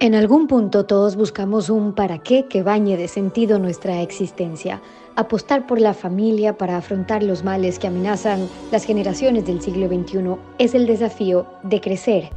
En 0.00 0.14
algún 0.14 0.46
punto 0.46 0.86
todos 0.86 1.16
buscamos 1.16 1.70
un 1.70 1.92
para 1.92 2.18
qué 2.18 2.46
que 2.46 2.62
bañe 2.62 2.96
de 2.96 3.08
sentido 3.08 3.58
nuestra 3.58 4.00
existencia, 4.00 4.80
apostar 5.16 5.66
por 5.66 5.80
la 5.80 5.92
familia 5.92 6.56
para 6.56 6.76
afrontar 6.76 7.24
los 7.24 7.42
males 7.42 7.80
que 7.80 7.88
amenazan 7.88 8.48
las 8.70 8.84
generaciones 8.84 9.44
del 9.44 9.60
siglo 9.60 9.88
XXI 9.88 10.36
es 10.58 10.76
el 10.76 10.86
desafío 10.86 11.48
de 11.64 11.80
crecer. 11.80 12.30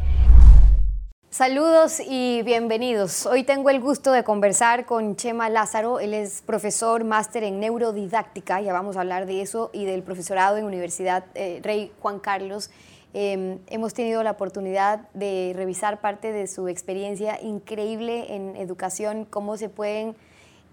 Saludos 1.30 2.00
y 2.00 2.42
bienvenidos. 2.42 3.28
Hoy 3.28 3.44
tengo 3.44 3.70
el 3.70 3.80
gusto 3.80 4.12
de 4.12 4.24
conversar 4.24 4.88
con 4.88 5.16
Chema 5.16 5.48
Lázaro. 5.48 6.00
Él 6.00 6.16
es 6.16 6.42
profesor 6.42 7.04
máster 7.04 7.44
en 7.44 7.60
neurodidáctica, 7.60 8.60
ya 8.60 8.74
vamos 8.74 8.98
a 8.98 9.02
hablar 9.02 9.28
de 9.28 9.44
eso, 9.44 9.70
y 9.72 9.86
del 9.86 10.02
profesorado 10.02 10.58
en 10.58 10.66
Universidad 10.66 11.26
eh, 11.36 11.60
Rey 11.64 11.92
Juan 12.02 12.18
Carlos. 12.18 12.72
Em, 13.14 13.60
hemos 13.68 13.94
tenido 13.94 14.24
la 14.24 14.32
oportunidad 14.32 15.10
de 15.14 15.52
revisar 15.56 16.00
parte 16.00 16.32
de 16.32 16.48
su 16.48 16.70
experiencia 16.70 17.42
increíble 17.42 18.36
en 18.36 18.56
educación, 18.56 19.26
cómo 19.26 19.58
se 19.58 19.68
pueden 19.68 20.16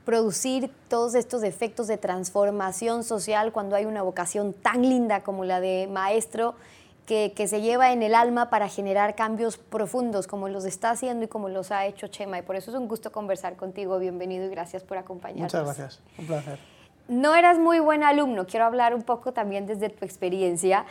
producir 0.05 0.71
todos 0.89 1.15
estos 1.15 1.43
efectos 1.43 1.89
de 1.89 1.99
transformación 1.99 3.03
social 3.03 3.53
cuando 3.53 3.75
hay 3.75 3.87
una 3.87 4.03
vocación 4.03 4.53
tan 4.53 4.83
linda 4.83 5.23
como 5.23 5.45
la 5.45 5.61
de 5.61 5.89
maestro 5.91 6.55
que, 7.07 7.33
que, 7.35 7.49
se 7.49 7.61
lleva 7.61 7.93
en 7.93 8.03
el 8.03 8.15
alma 8.15 8.51
para 8.51 8.69
generar 8.69 9.17
cambios 9.17 9.59
profundos 9.59 10.27
como 10.27 10.49
los 10.49 10.65
está 10.65 10.91
haciendo 10.91 11.25
y 11.25 11.29
como 11.29 11.49
los 11.49 11.73
ha 11.73 11.87
hecho 11.87 12.07
Chema. 12.07 12.39
Y 12.39 12.43
por 12.43 12.55
eso 12.55 12.71
es 12.71 12.77
un 12.77 12.87
gusto 12.87 13.11
conversar 13.11 13.57
contigo. 13.57 13.99
Bienvenido 13.99 14.47
y 14.47 14.51
gracias 14.51 14.83
por 14.83 14.99
acompañarnos. 14.99 15.53
Muchas 15.53 15.65
gracias, 15.65 16.01
un 16.19 16.27
placer. 16.27 16.59
No 17.09 17.35
eras 17.35 17.59
muy 17.59 17.81
buen 17.81 18.05
alumno, 18.05 18.47
quiero 18.47 18.67
hablar 18.67 18.95
un 18.95 19.03
poco 19.03 19.33
también 19.33 19.67
desde 19.67 19.89
tu 19.89 20.05
experiencia 20.05 20.87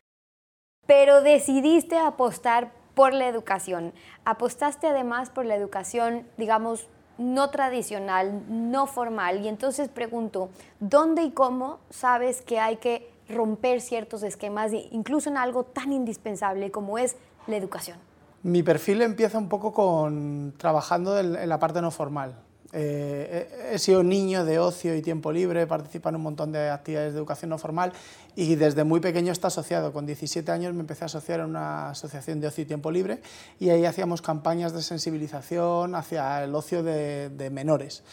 pero 0.88 1.22
decidiste 1.22 1.98
apostar 1.98 2.72
por 2.96 3.14
la 3.14 3.28
educación. 3.28 3.94
Apostaste 4.26 4.88
además 4.88 5.30
por 5.30 5.46
la 5.46 5.56
educación, 5.56 6.26
digamos, 6.38 6.88
no 7.18 7.50
tradicional, 7.50 8.42
no 8.50 8.88
formal. 8.88 9.44
Y 9.44 9.48
entonces 9.48 9.90
pregunto, 9.90 10.50
¿dónde 10.80 11.24
y 11.24 11.32
cómo 11.32 11.80
sabes 11.90 12.42
que 12.42 12.60
hay 12.60 12.78
que 12.78 13.12
romper 13.30 13.82
ciertos 13.82 14.24
esquemas, 14.24 14.72
incluso 14.92 15.30
en 15.30 15.38
algo 15.38 15.64
tan 15.64 15.92
indispensable 15.92 16.72
como 16.72 16.98
es 16.98 17.18
la 17.46 17.58
educación? 17.58 17.98
Mi 18.44 18.64
perfil 18.64 19.02
empieza 19.02 19.38
un 19.38 19.50
poco 19.50 19.74
con 19.74 20.54
trabajando 20.58 21.20
en 21.20 21.50
la 21.50 21.60
parte 21.60 21.82
no 21.82 21.92
formal. 21.92 22.36
Eh, 22.74 23.72
he 23.72 23.80
sido 23.80 24.04
niño 24.04 24.44
de 24.44 24.60
ocio 24.60 24.96
y 24.96 25.02
tiempo 25.02 25.32
libre, 25.32 25.62
he 25.62 25.68
participado 25.68 26.10
en 26.10 26.16
un 26.18 26.24
montón 26.24 26.52
de 26.52 26.70
actividades 26.70 27.14
de 27.14 27.20
educación 27.20 27.50
no 27.50 27.58
formal 27.58 27.94
y 28.36 28.56
desde 28.56 28.84
muy 28.84 29.00
pequeño 29.00 29.32
está 29.32 29.48
asociado. 29.48 29.94
Con 29.94 30.06
17 30.06 30.52
años 30.52 30.74
me 30.74 30.82
empecé 30.82 31.06
a 31.06 31.08
asociar 31.08 31.40
en 31.40 31.48
una 31.48 31.92
asociación 31.92 32.42
de 32.42 32.48
ocio 32.48 32.64
y 32.64 32.68
tiempo 32.68 32.92
libre 32.92 33.22
y 33.60 33.70
ahí 33.70 33.86
hacíamos 33.86 34.22
campañas 34.22 34.74
de 34.74 34.82
sensibilización 34.82 35.96
hacia 35.96 36.44
el 36.44 36.54
ocio 36.56 36.84
de 36.84 37.50
menores. 37.52 38.04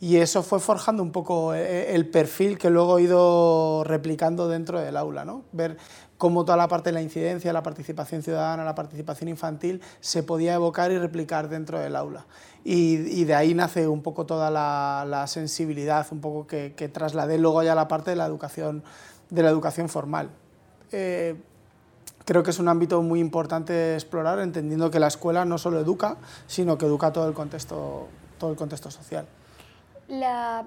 Y 0.00 0.16
eso 0.16 0.42
fue 0.42 0.60
forjando 0.60 1.02
un 1.02 1.12
poco 1.12 1.52
eh, 1.54 1.94
el 1.94 2.08
perfil 2.08 2.56
que 2.56 2.70
luego 2.70 2.98
he 2.98 3.02
ido 3.02 3.84
replicando 3.84 4.48
dentro 4.48 4.80
del 4.80 4.96
aula, 4.96 5.26
¿no? 5.26 5.44
ver 5.52 5.76
cómo 6.16 6.44
toda 6.44 6.56
la 6.56 6.68
parte 6.68 6.88
de 6.88 6.94
la 6.94 7.02
incidencia, 7.02 7.52
la 7.52 7.62
participación 7.62 8.22
ciudadana, 8.22 8.64
la 8.64 8.74
participación 8.74 9.28
infantil 9.28 9.80
se 10.00 10.22
podía 10.22 10.54
evocar 10.54 10.90
y 10.90 10.98
replicar 10.98 11.48
dentro 11.48 11.78
del 11.78 11.96
aula 11.96 12.26
y, 12.64 13.24
de 13.24 13.34
ahí 13.34 13.54
nace 13.54 13.88
un 13.88 14.02
poco 14.02 14.26
toda 14.26 14.50
la, 14.50 15.24
sensibilidad, 15.26 16.06
un 16.10 16.20
poco 16.20 16.46
que, 16.46 16.74
que, 16.76 16.88
trasladé 16.88 17.38
luego 17.38 17.62
ya 17.62 17.72
a 17.72 17.74
la 17.74 17.88
parte 17.88 18.10
de 18.10 18.16
la 18.16 18.26
educación, 18.26 18.82
de 19.30 19.42
la 19.42 19.48
educación 19.48 19.88
formal. 19.88 20.30
Eh, 20.92 21.40
creo 22.24 22.42
que 22.42 22.50
es 22.50 22.58
un 22.58 22.68
ámbito 22.68 23.00
muy 23.02 23.20
importante 23.20 23.94
explorar, 23.94 24.40
entendiendo 24.40 24.90
que 24.90 25.00
la 25.00 25.06
escuela 25.06 25.44
no 25.44 25.56
solo 25.56 25.80
educa, 25.80 26.18
sino 26.46 26.76
que 26.76 26.86
educa 26.86 27.12
todo 27.12 27.28
el 27.28 27.34
contexto 27.34 28.08
social. 28.90 29.26
La, 30.10 30.66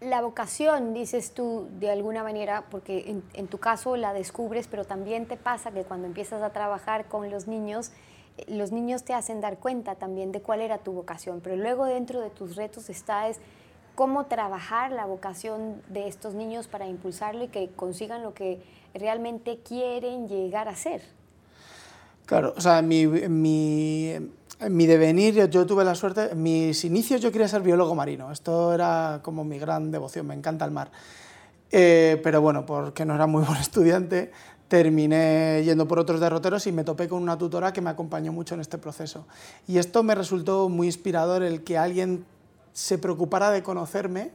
la 0.00 0.20
vocación, 0.22 0.92
dices 0.94 1.32
tú, 1.32 1.68
de 1.78 1.90
alguna 1.90 2.24
manera, 2.24 2.64
porque 2.70 3.08
en, 3.08 3.22
en 3.34 3.46
tu 3.46 3.58
caso 3.58 3.96
la 3.96 4.12
descubres, 4.12 4.66
pero 4.66 4.84
también 4.84 5.26
te 5.26 5.36
pasa 5.36 5.70
que 5.70 5.84
cuando 5.84 6.08
empiezas 6.08 6.42
a 6.42 6.50
trabajar 6.50 7.06
con 7.06 7.30
los 7.30 7.46
niños, 7.46 7.92
los 8.48 8.72
niños 8.72 9.04
te 9.04 9.14
hacen 9.14 9.40
dar 9.40 9.58
cuenta 9.58 9.94
también 9.94 10.32
de 10.32 10.40
cuál 10.40 10.60
era 10.60 10.78
tu 10.78 10.92
vocación, 10.92 11.40
pero 11.40 11.56
luego 11.56 11.84
dentro 11.84 12.20
de 12.20 12.30
tus 12.30 12.56
retos 12.56 12.90
está 12.90 13.28
es 13.28 13.38
cómo 13.94 14.26
trabajar 14.26 14.92
la 14.92 15.06
vocación 15.06 15.82
de 15.88 16.06
estos 16.06 16.34
niños 16.34 16.68
para 16.68 16.86
impulsarlo 16.86 17.44
y 17.44 17.48
que 17.48 17.70
consigan 17.74 18.22
lo 18.22 18.34
que 18.34 18.62
realmente 18.94 19.58
quieren 19.58 20.28
llegar 20.28 20.68
a 20.68 20.76
ser. 20.76 21.02
Claro, 22.26 22.52
o 22.56 22.60
sea, 22.60 22.82
mi, 22.82 23.06
mi, 23.06 24.30
mi 24.70 24.86
devenir, 24.86 25.48
yo, 25.50 25.66
tuve 25.66 25.84
la 25.84 25.94
suerte, 25.94 26.34
mis 26.34 26.84
inicios 26.84 27.20
yo 27.20 27.30
quería 27.30 27.48
ser 27.48 27.62
biólogo 27.62 27.94
marino, 27.94 28.32
esto 28.32 28.72
era 28.72 29.20
como 29.22 29.44
mi 29.44 29.58
gran 29.58 29.90
devoción, 29.90 30.26
me 30.26 30.34
encanta 30.34 30.64
el 30.64 30.70
mar. 30.70 30.90
Eh, 31.70 32.20
pero 32.22 32.40
bueno, 32.40 32.64
porque 32.64 33.04
no 33.04 33.14
era 33.14 33.26
muy 33.26 33.44
buen 33.46 33.58
estudiante, 33.58 34.32
terminé 34.68 35.62
yendo 35.64 35.86
por 35.86 35.98
otros 35.98 36.20
derroteros 36.20 36.66
y 36.66 36.72
me 36.72 36.84
topé 36.84 37.08
con 37.08 37.22
una 37.22 37.36
tutora 37.36 37.72
que 37.72 37.80
me 37.80 37.90
acompañó 37.90 38.32
mucho 38.32 38.54
en 38.54 38.60
este 38.60 38.78
proceso. 38.78 39.26
Y 39.68 39.78
esto 39.78 40.02
me 40.02 40.14
resultó 40.14 40.68
muy 40.68 40.86
inspirador, 40.86 41.42
el 41.42 41.62
que 41.62 41.76
alguien 41.76 42.24
se 42.72 42.98
preocupara 42.98 43.50
de 43.50 43.62
conocerme 43.62 44.30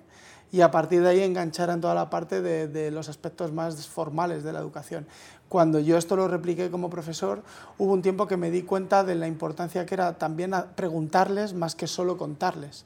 y 0.51 0.61
a 0.61 0.71
partir 0.71 1.01
de 1.01 1.09
ahí 1.09 1.21
enganchara 1.21 1.73
en 1.73 1.81
toda 1.81 1.95
la 1.95 2.09
parte 2.09 2.41
de, 2.41 2.91
los 2.91 3.07
aspectos 3.07 3.51
más 3.51 3.87
formales 3.87 4.43
de 4.43 4.51
la 4.51 4.59
educación. 4.59 5.07
Cuando 5.47 5.79
yo 5.79 5.97
esto 5.97 6.15
lo 6.15 6.27
repliqué 6.27 6.69
como 6.69 6.89
profesor, 6.89 7.43
hubo 7.77 7.93
un 7.93 8.01
tiempo 8.01 8.27
que 8.27 8.37
me 8.37 8.51
di 8.51 8.63
cuenta 8.63 9.03
de 9.03 9.15
la 9.15 9.27
importancia 9.27 9.85
que 9.85 9.95
era 9.95 10.17
también 10.17 10.53
preguntarles 10.75 11.53
más 11.53 11.75
que 11.75 11.87
solo 11.87 12.17
contarles. 12.17 12.85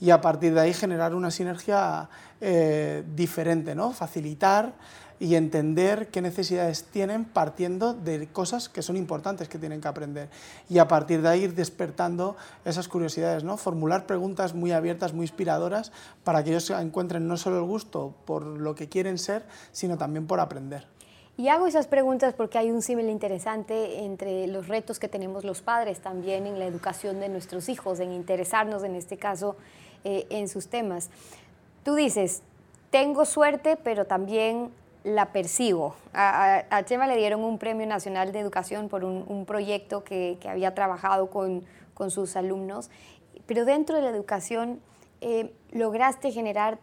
Y 0.00 0.10
a 0.10 0.20
partir 0.20 0.54
de 0.54 0.60
ahí 0.60 0.74
generar 0.74 1.14
una 1.14 1.30
sinergia 1.30 2.08
eh, 2.40 3.04
diferente, 3.14 3.74
¿no? 3.74 3.92
facilitar 3.92 4.72
y 5.22 5.36
entender 5.36 6.08
qué 6.08 6.20
necesidades 6.20 6.82
tienen 6.82 7.24
partiendo 7.24 7.94
de 7.94 8.26
cosas 8.26 8.68
que 8.68 8.82
son 8.82 8.96
importantes 8.96 9.48
que 9.48 9.56
tienen 9.56 9.80
que 9.80 9.86
aprender 9.86 10.28
y 10.68 10.78
a 10.78 10.88
partir 10.88 11.22
de 11.22 11.28
ahí 11.28 11.44
ir 11.44 11.54
despertando 11.54 12.36
esas 12.64 12.88
curiosidades, 12.88 13.44
¿no? 13.44 13.56
formular 13.56 14.04
preguntas 14.06 14.52
muy 14.52 14.72
abiertas, 14.72 15.12
muy 15.12 15.22
inspiradoras 15.22 15.92
para 16.24 16.42
que 16.42 16.50
ellos 16.50 16.68
encuentren 16.70 17.28
no 17.28 17.36
solo 17.36 17.58
el 17.58 17.62
gusto 17.62 18.12
por 18.24 18.42
lo 18.44 18.74
que 18.74 18.88
quieren 18.88 19.16
ser, 19.16 19.44
sino 19.70 19.96
también 19.96 20.26
por 20.26 20.40
aprender. 20.40 20.88
Y 21.36 21.46
hago 21.46 21.68
esas 21.68 21.86
preguntas 21.86 22.34
porque 22.34 22.58
hay 22.58 22.72
un 22.72 22.82
símil 22.82 23.08
interesante 23.08 24.00
entre 24.00 24.48
los 24.48 24.66
retos 24.66 24.98
que 24.98 25.06
tenemos 25.06 25.44
los 25.44 25.62
padres 25.62 26.00
también 26.00 26.48
en 26.48 26.58
la 26.58 26.66
educación 26.66 27.20
de 27.20 27.28
nuestros 27.28 27.68
hijos, 27.68 28.00
en 28.00 28.10
interesarnos 28.10 28.82
en 28.82 28.96
este 28.96 29.18
caso 29.18 29.54
eh, 30.02 30.26
en 30.30 30.48
sus 30.48 30.66
temas. 30.66 31.10
Tú 31.84 31.94
dices, 31.94 32.42
tengo 32.90 33.24
suerte, 33.24 33.78
pero 33.82 34.04
también 34.04 34.72
la 35.04 35.32
percibo. 35.32 35.96
A, 36.12 36.82
Chema 36.84 37.06
le 37.06 37.16
dieron 37.16 37.42
un 37.42 37.58
premio 37.58 37.86
nacional 37.86 38.32
de 38.32 38.38
educación 38.38 38.88
por 38.88 39.04
un, 39.04 39.44
proyecto 39.46 40.04
que, 40.04 40.38
había 40.48 40.74
trabajado 40.74 41.30
con, 41.30 41.64
sus 42.08 42.34
alumnos, 42.34 42.90
pero 43.46 43.64
dentro 43.64 43.94
de 43.94 44.02
la 44.02 44.10
educación 44.10 44.80
eh, 45.20 45.54
lograste 45.70 46.32
generar, 46.32 46.78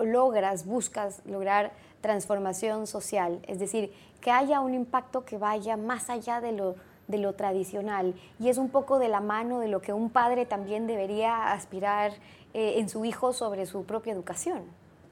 logras, 0.00 0.64
buscas 0.64 1.20
lograr 1.26 1.72
transformación 2.00 2.86
social, 2.86 3.40
es 3.46 3.58
decir, 3.58 3.92
que 4.22 4.30
haya 4.30 4.60
un 4.60 4.72
impacto 4.72 5.26
que 5.26 5.36
vaya 5.36 5.76
más 5.76 6.08
allá 6.08 6.40
de 6.40 6.52
lo, 6.52 6.76
de 7.06 7.18
lo 7.18 7.34
tradicional 7.34 8.14
y 8.40 8.48
es 8.48 8.56
un 8.56 8.70
poco 8.70 8.98
de 8.98 9.08
la 9.08 9.20
mano 9.20 9.58
de 9.58 9.68
lo 9.68 9.82
que 9.82 9.92
un 9.92 10.08
padre 10.08 10.46
también 10.46 10.86
debería 10.86 11.52
aspirar 11.52 12.12
eh, 12.54 12.74
en 12.78 12.88
su 12.88 13.04
hijo 13.04 13.32
sobre 13.32 13.66
su 13.66 13.84
propia 13.84 14.12
educación. 14.12 14.62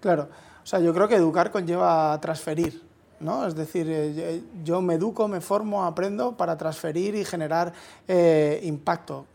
Claro, 0.00 0.28
o 0.59 0.59
sea, 0.70 0.78
yo 0.78 0.94
creo 0.94 1.08
que 1.08 1.16
educar 1.16 1.50
conlleva 1.50 2.16
transferir, 2.20 2.80
¿no? 3.18 3.44
Es 3.44 3.56
decir, 3.56 3.86
eh, 3.90 4.40
yo 4.62 4.80
me 4.80 4.94
educo, 4.94 5.26
me 5.26 5.40
formo, 5.40 5.84
aprendo 5.84 6.36
para 6.36 6.56
transferir 6.56 7.16
y 7.16 7.24
generar 7.24 7.72
eh, 8.06 8.60
impacto. 8.62 9.26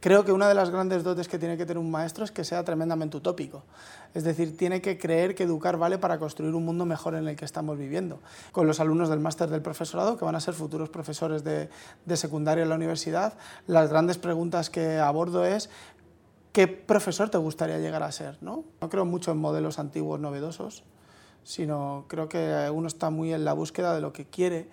Creo 0.00 0.22
que 0.22 0.32
una 0.32 0.48
de 0.48 0.54
las 0.54 0.68
grandes 0.68 1.02
dotes 1.02 1.28
que 1.28 1.38
tiene 1.38 1.56
que 1.56 1.64
tener 1.64 1.78
un 1.78 1.90
maestro 1.90 2.24
es 2.24 2.30
que 2.30 2.44
sea 2.44 2.62
tremendamente 2.62 3.16
utópico. 3.16 3.62
Es 4.14 4.24
decir, 4.24 4.56
tiene 4.56 4.82
que 4.82 4.98
creer 4.98 5.34
que 5.34 5.44
educar 5.44 5.78
vale 5.78 5.96
para 5.96 6.18
construir 6.18 6.54
un 6.54 6.64
mundo 6.64 6.84
mejor 6.84 7.14
en 7.14 7.26
el 7.28 7.36
que 7.36 7.44
estamos 7.44 7.78
viviendo. 7.78 8.18
Con 8.50 8.66
los 8.66 8.80
alumnos 8.80 9.08
del 9.08 9.20
máster 9.20 9.48
del 9.48 9.62
profesorado, 9.62 10.18
que 10.18 10.24
van 10.24 10.34
a 10.34 10.40
ser 10.40 10.52
futuros 10.54 10.90
profesores 10.90 11.44
de, 11.44 11.70
de 12.04 12.16
secundaria 12.16 12.64
en 12.64 12.68
la 12.68 12.74
universidad, 12.74 13.34
las 13.66 13.88
grandes 13.88 14.18
preguntas 14.18 14.68
que 14.68 14.98
abordo 14.98 15.46
es 15.46 15.70
qué 16.52 16.68
profesor 16.68 17.30
te 17.30 17.38
gustaría 17.38 17.78
llegar 17.78 18.02
a 18.02 18.12
ser. 18.12 18.38
¿no? 18.40 18.64
no 18.80 18.88
creo 18.88 19.04
mucho 19.04 19.32
en 19.32 19.38
modelos 19.38 19.78
antiguos 19.78 20.20
novedosos, 20.20 20.84
sino 21.44 22.04
creo 22.08 22.28
que 22.28 22.70
uno 22.72 22.86
está 22.86 23.10
muy 23.10 23.32
en 23.32 23.44
la 23.44 23.52
búsqueda 23.52 23.94
de 23.94 24.00
lo 24.00 24.12
que 24.12 24.26
quiere 24.26 24.68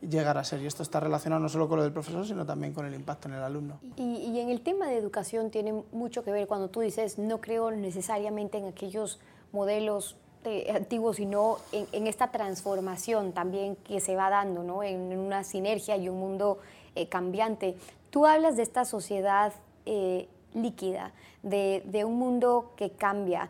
llegar 0.00 0.38
a 0.38 0.44
ser. 0.44 0.62
Y 0.62 0.66
esto 0.66 0.82
está 0.82 1.00
relacionado 1.00 1.42
no 1.42 1.48
solo 1.48 1.68
con 1.68 1.78
lo 1.78 1.82
del 1.82 1.92
profesor, 1.92 2.26
sino 2.26 2.46
también 2.46 2.72
con 2.72 2.86
el 2.86 2.94
impacto 2.94 3.28
en 3.28 3.34
el 3.34 3.42
alumno. 3.42 3.80
Y, 3.96 4.38
en 4.38 4.48
el 4.48 4.60
tema 4.60 4.88
de 4.88 4.96
educación 4.96 5.50
tiene 5.50 5.82
mucho 5.92 6.24
que 6.24 6.30
ver 6.30 6.46
cuando 6.46 6.68
tú 6.68 6.80
dices, 6.80 7.18
no 7.18 7.40
creo 7.40 7.70
necesariamente 7.70 8.58
en 8.58 8.66
aquellos 8.66 9.18
modelos 9.52 10.16
eh, 10.44 10.72
antiguos, 10.74 11.16
sino 11.16 11.56
en, 11.72 12.06
esta 12.06 12.30
transformación 12.30 13.32
también 13.32 13.76
que 13.76 14.00
se 14.00 14.14
va 14.14 14.30
dando, 14.30 14.62
¿no? 14.62 14.82
en, 14.82 15.16
una 15.18 15.42
sinergia 15.42 15.96
y 15.96 16.08
un 16.08 16.18
mundo 16.18 16.58
eh, 16.94 17.08
cambiante. 17.08 17.76
Tú 18.10 18.26
hablas 18.26 18.56
de 18.56 18.62
esta 18.62 18.84
sociedad 18.84 19.52
eh, 19.86 20.28
líquida, 20.54 21.12
de, 21.42 21.82
de 21.86 22.04
un 22.04 22.18
mundo 22.18 22.72
que 22.76 22.90
cambia. 22.90 23.48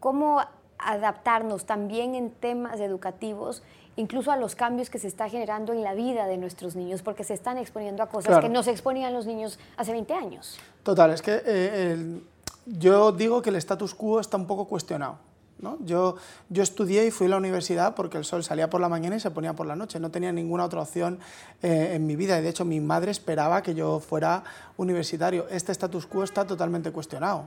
¿Cómo 0.00 0.40
adaptarnos 0.78 1.64
también 1.64 2.14
en 2.14 2.30
temas 2.30 2.80
educativos 2.80 3.62
incluso 3.96 4.30
a 4.30 4.36
los 4.36 4.54
cambios 4.54 4.90
que 4.90 4.98
se 4.98 5.06
está 5.06 5.28
generando 5.28 5.72
en 5.72 5.82
la 5.82 5.94
vida 5.94 6.26
de 6.26 6.38
nuestros 6.38 6.76
niños, 6.76 7.02
porque 7.02 7.24
se 7.24 7.34
están 7.34 7.58
exponiendo 7.58 8.02
a 8.02 8.08
cosas 8.08 8.40
que 8.40 8.48
no 8.48 8.62
se 8.62 8.70
exponían 8.70 9.12
los 9.12 9.26
niños 9.26 9.58
hace 9.76 9.92
20 9.92 10.14
años. 10.14 10.58
Total, 10.82 11.10
es 11.10 11.22
que 11.22 11.42
eh, 11.44 12.20
yo 12.66 13.12
digo 13.12 13.42
que 13.42 13.50
el 13.50 13.56
status 13.56 13.94
quo 13.94 14.20
está 14.20 14.36
un 14.36 14.46
poco 14.46 14.66
cuestionado. 14.66 15.18
Yo, 15.80 16.16
yo 16.48 16.62
estudié 16.62 17.06
y 17.06 17.10
fui 17.10 17.28
a 17.28 17.30
la 17.30 17.36
universidad 17.36 17.94
porque 17.94 18.18
el 18.18 18.24
sol 18.24 18.42
salía 18.42 18.68
por 18.68 18.80
la 18.80 18.88
mañana 18.88 19.16
y 19.16 19.20
se 19.20 19.30
ponía 19.30 19.54
por 19.54 19.66
la 19.66 19.76
noche. 19.76 20.00
No 20.00 20.10
tenía 20.10 20.32
ninguna 20.32 20.64
otra 20.64 20.80
opción 20.80 21.20
eh, 21.62 21.92
en 21.94 22.06
mi 22.06 22.16
vida 22.16 22.40
de 22.40 22.48
hecho 22.48 22.64
mi 22.64 22.80
madre 22.80 23.10
esperaba 23.10 23.62
que 23.62 23.74
yo 23.74 24.00
fuera 24.00 24.42
universitario. 24.76 25.46
Este 25.48 25.72
status 25.72 26.06
quo 26.06 26.24
está 26.24 26.46
totalmente 26.46 26.90
cuestionado. 26.90 27.44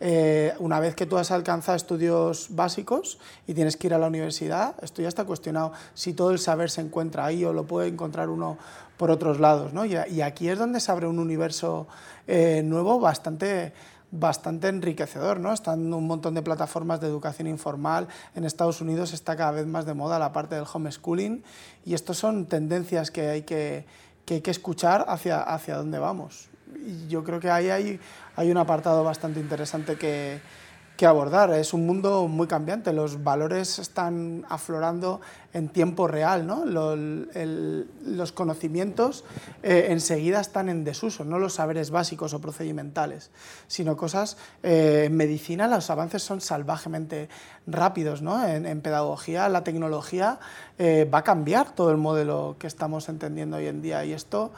Eh, 0.00 0.54
una 0.58 0.80
vez 0.80 0.94
que 0.94 1.06
tú 1.06 1.16
has 1.18 1.30
alcanzado 1.30 1.76
estudios 1.76 2.48
básicos 2.50 3.18
y 3.46 3.54
tienes 3.54 3.76
que 3.76 3.88
ir 3.88 3.94
a 3.94 3.98
la 3.98 4.06
universidad, 4.06 4.74
esto 4.82 5.02
ya 5.02 5.08
está 5.08 5.24
cuestionado. 5.24 5.72
Si 5.94 6.14
todo 6.14 6.30
el 6.30 6.38
saber 6.38 6.70
se 6.70 6.80
encuentra 6.80 7.26
ahí 7.26 7.44
o 7.44 7.52
lo 7.52 7.64
puede 7.64 7.88
encontrar 7.88 8.28
uno 8.28 8.56
por 8.96 9.10
otros 9.10 9.40
lados. 9.40 9.72
Y, 10.10 10.20
aquí 10.20 10.48
es 10.48 10.58
donde 10.58 10.80
se 10.80 10.90
abre 10.92 11.06
un 11.06 11.18
universo 11.18 11.86
eh, 12.26 12.62
nuevo 12.64 13.00
bastante 13.00 13.72
bastante 14.14 14.68
enriquecedor, 14.68 15.40
¿no? 15.40 15.52
Están 15.52 15.92
un 15.92 16.06
montón 16.06 16.34
de 16.34 16.42
plataformas 16.42 17.00
de 17.00 17.08
educación 17.08 17.48
informal. 17.48 18.08
En 18.34 18.44
Estados 18.44 18.80
Unidos 18.80 19.12
está 19.12 19.36
cada 19.36 19.50
vez 19.50 19.66
más 19.66 19.86
de 19.86 19.94
moda 19.94 20.18
la 20.18 20.32
parte 20.32 20.54
del 20.54 20.64
homeschooling 20.72 21.42
y 21.84 21.94
estas 21.94 22.16
son 22.16 22.46
tendencias 22.46 23.10
que 23.10 23.28
hay 23.28 23.42
que, 23.42 23.86
que, 24.24 24.34
hay 24.34 24.40
que 24.40 24.50
escuchar 24.50 25.04
hacia, 25.08 25.42
hacia 25.42 25.76
dónde 25.76 25.98
vamos. 25.98 26.48
Y 26.76 27.08
yo 27.08 27.24
creo 27.24 27.40
que 27.40 27.50
ahí 27.50 27.70
hay, 27.70 28.00
hay 28.36 28.50
un 28.50 28.56
apartado 28.56 29.02
bastante 29.02 29.40
interesante 29.40 29.96
que, 29.96 30.40
que 30.96 31.06
abordar. 31.06 31.52
Es 31.52 31.74
un 31.74 31.86
mundo 31.86 32.28
muy 32.28 32.46
cambiante, 32.46 32.92
los 32.92 33.24
valores 33.24 33.78
están 33.78 34.44
aflorando 34.48 35.20
en 35.52 35.68
tiempo 35.68 36.08
real, 36.08 36.46
¿no? 36.46 36.64
los 36.66 38.32
conocimientos 38.32 39.24
eh, 39.62 39.86
enseguida 39.90 40.40
están 40.40 40.68
en 40.68 40.84
desuso, 40.84 41.24
no 41.24 41.38
los 41.38 41.54
saberes 41.54 41.90
básicos 41.90 42.34
o 42.34 42.40
procedimentales, 42.40 43.30
sino 43.68 43.96
cosas, 43.96 44.36
eh, 44.64 45.04
en 45.06 45.16
medicina 45.16 45.68
los 45.68 45.90
avances 45.90 46.22
son 46.22 46.40
salvajemente 46.40 47.28
rápidos, 47.68 48.20
¿no? 48.20 48.44
en, 48.46 48.80
pedagogía 48.80 49.48
la 49.48 49.62
tecnología 49.62 50.40
eh, 50.78 51.08
va 51.12 51.18
a 51.18 51.24
cambiar 51.24 51.72
todo 51.72 51.92
el 51.92 51.98
modelo 51.98 52.56
que 52.58 52.66
estamos 52.66 53.08
entendiendo 53.08 53.56
hoy 53.56 53.68
en 53.68 53.80
día 53.80 54.04
y 54.04 54.12
esto 54.12 54.52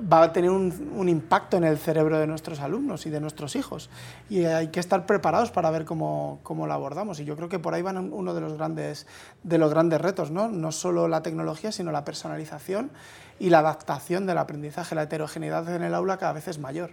va 0.00 0.22
a 0.22 0.32
tener 0.32 0.50
un, 0.50 1.08
impacto 1.08 1.56
en 1.56 1.64
el 1.64 1.78
cerebro 1.78 2.18
de 2.18 2.26
nuestros 2.26 2.60
alumnos 2.60 3.06
y 3.06 3.10
de 3.10 3.20
nuestros 3.20 3.56
hijos. 3.56 3.90
Y 4.28 4.44
hay 4.44 4.68
que 4.68 4.80
estar 4.80 5.06
preparados 5.06 5.50
para 5.50 5.70
ver 5.70 5.84
cómo, 5.84 6.40
cómo 6.42 6.66
lo 6.66 6.72
abordamos. 6.72 7.20
Y 7.20 7.24
yo 7.24 7.36
creo 7.36 7.48
que 7.48 7.58
por 7.58 7.74
ahí 7.74 7.82
van 7.82 8.12
uno 8.12 8.34
de 8.34 8.40
los 8.40 8.54
grandes, 8.54 9.06
de 9.42 9.58
los 9.58 9.70
grandes 9.70 10.00
retos, 10.00 10.30
¿no? 10.30 10.48
no 10.48 10.72
solo 10.72 11.08
la 11.08 11.22
tecnología, 11.22 11.72
sino 11.72 11.92
la 11.92 12.04
personalización 12.04 12.90
y 13.38 13.50
la 13.50 13.60
adaptación 13.60 14.26
del 14.26 14.38
aprendizaje. 14.38 14.94
La 14.94 15.02
heterogeneidad 15.02 15.74
en 15.74 15.82
el 15.82 15.94
aula 15.94 16.18
cada 16.18 16.32
vez 16.32 16.48
es 16.48 16.58
mayor. 16.58 16.90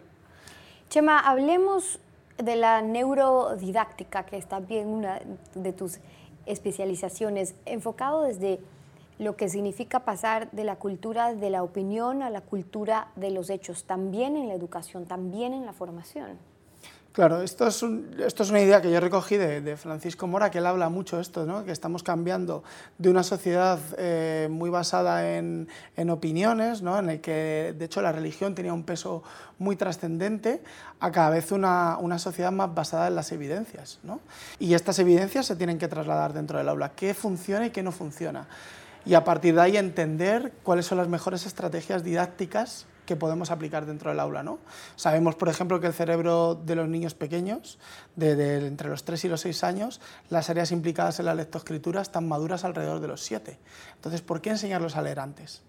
Chema, 0.89 1.19
hablemos 1.19 1.99
de 2.37 2.55
la 2.55 2.81
neurodidáctica, 2.81 4.25
que 4.25 4.37
es 4.37 4.47
también 4.47 4.87
una 4.87 5.19
de 5.55 5.73
tus 5.73 5.99
especializaciones, 6.45 7.55
enfocado 7.65 8.23
desde 8.23 8.59
lo 9.19 9.35
que 9.35 9.49
significa 9.49 10.01
pasar 10.01 10.49
de 10.51 10.63
la 10.63 10.75
cultura 10.75 11.33
de 11.33 11.49
la 11.49 11.63
opinión 11.63 12.21
a 12.21 12.29
la 12.29 12.41
cultura 12.41 13.09
de 13.15 13.31
los 13.31 13.49
hechos, 13.49 13.85
también 13.85 14.35
en 14.35 14.47
la 14.47 14.53
educación, 14.53 15.05
también 15.05 15.53
en 15.53 15.65
la 15.65 15.73
formación. 15.73 16.37
Claro, 17.17 17.41
esto 17.41 17.65
es, 17.65 17.83
esto 18.19 18.43
es 18.43 18.51
una 18.51 18.61
idea 18.61 18.79
que 18.79 18.91
yo 18.91 18.99
recogí 18.99 19.37
de, 19.37 19.75
Francisco 19.75 20.27
Mora, 20.27 20.51
que 20.51 20.59
él 20.59 20.67
habla 20.67 20.87
mucho 20.89 21.15
de 21.15 21.23
esto, 21.23 21.47
¿no? 21.47 21.65
que 21.65 21.71
estamos 21.71 22.03
cambiando 22.03 22.63
de 22.99 23.09
una 23.09 23.23
sociedad 23.23 23.79
eh, 23.97 24.47
muy 24.51 24.69
basada 24.69 25.35
en, 25.35 25.67
en 25.95 26.11
opiniones, 26.11 26.83
¿no? 26.83 26.99
en 26.99 27.09
el 27.09 27.19
que 27.19 27.73
de 27.75 27.85
hecho 27.85 28.03
la 28.03 28.11
religión 28.11 28.53
tenía 28.53 28.71
un 28.71 28.83
peso 28.83 29.23
muy 29.57 29.75
trascendente, 29.75 30.61
a 30.99 31.11
cada 31.11 31.31
vez 31.31 31.51
una, 31.51 31.97
una, 31.97 32.19
sociedad 32.19 32.51
más 32.51 32.75
basada 32.75 33.07
en 33.07 33.15
las 33.15 33.31
evidencias. 33.31 33.97
¿no? 34.03 34.19
Y 34.59 34.75
estas 34.75 34.99
evidencias 34.99 35.47
se 35.47 35.55
tienen 35.55 35.79
que 35.79 35.87
trasladar 35.87 36.33
dentro 36.33 36.59
del 36.59 36.69
aula, 36.69 36.91
qué 36.95 37.15
funciona 37.15 37.65
y 37.65 37.71
qué 37.71 37.81
no 37.81 37.91
funciona 37.91 38.47
y 39.07 39.13
a 39.13 39.23
partir 39.23 39.55
de 39.55 39.61
ahí 39.61 39.77
entender 39.77 40.51
cuáles 40.63 40.85
son 40.85 40.97
las 40.97 41.07
mejores 41.07 41.45
estrategias 41.45 42.03
didácticas 42.03 42.85
que 43.05 43.15
podemos 43.15 43.51
aplicar 43.51 43.85
dentro 43.85 44.09
del 44.11 44.19
aula. 44.19 44.43
¿no? 44.43 44.59
Sabemos, 44.97 45.35
por 45.35 45.47
ejemplo, 45.47 45.79
que 45.79 45.87
el 45.87 45.93
cerebro 45.93 46.55
de 46.55 46.75
los 46.75 46.89
niños 46.89 47.13
pequeños, 47.15 47.79
entre 48.19 48.89
los 48.89 49.05
3 49.05 49.23
y 49.23 49.29
los 49.29 49.41
6 49.41 49.63
años, 49.63 50.01
las 50.29 50.49
áreas 50.49 50.73
implicadas 50.73 51.19
en 51.19 51.25
la 51.25 51.35
lectoescritura 51.35 52.01
están 52.01 52.27
maduras 52.27 52.65
alrededor 52.65 52.99
de 52.99 53.07
los 53.07 53.21
7. 53.21 53.57
Entonces, 53.95 54.21
¿por 54.21 54.41
qué 54.41 54.49
enseñarlos 54.49 54.97
a 54.97 55.01
leer 55.01 55.21
antes? 55.21 55.61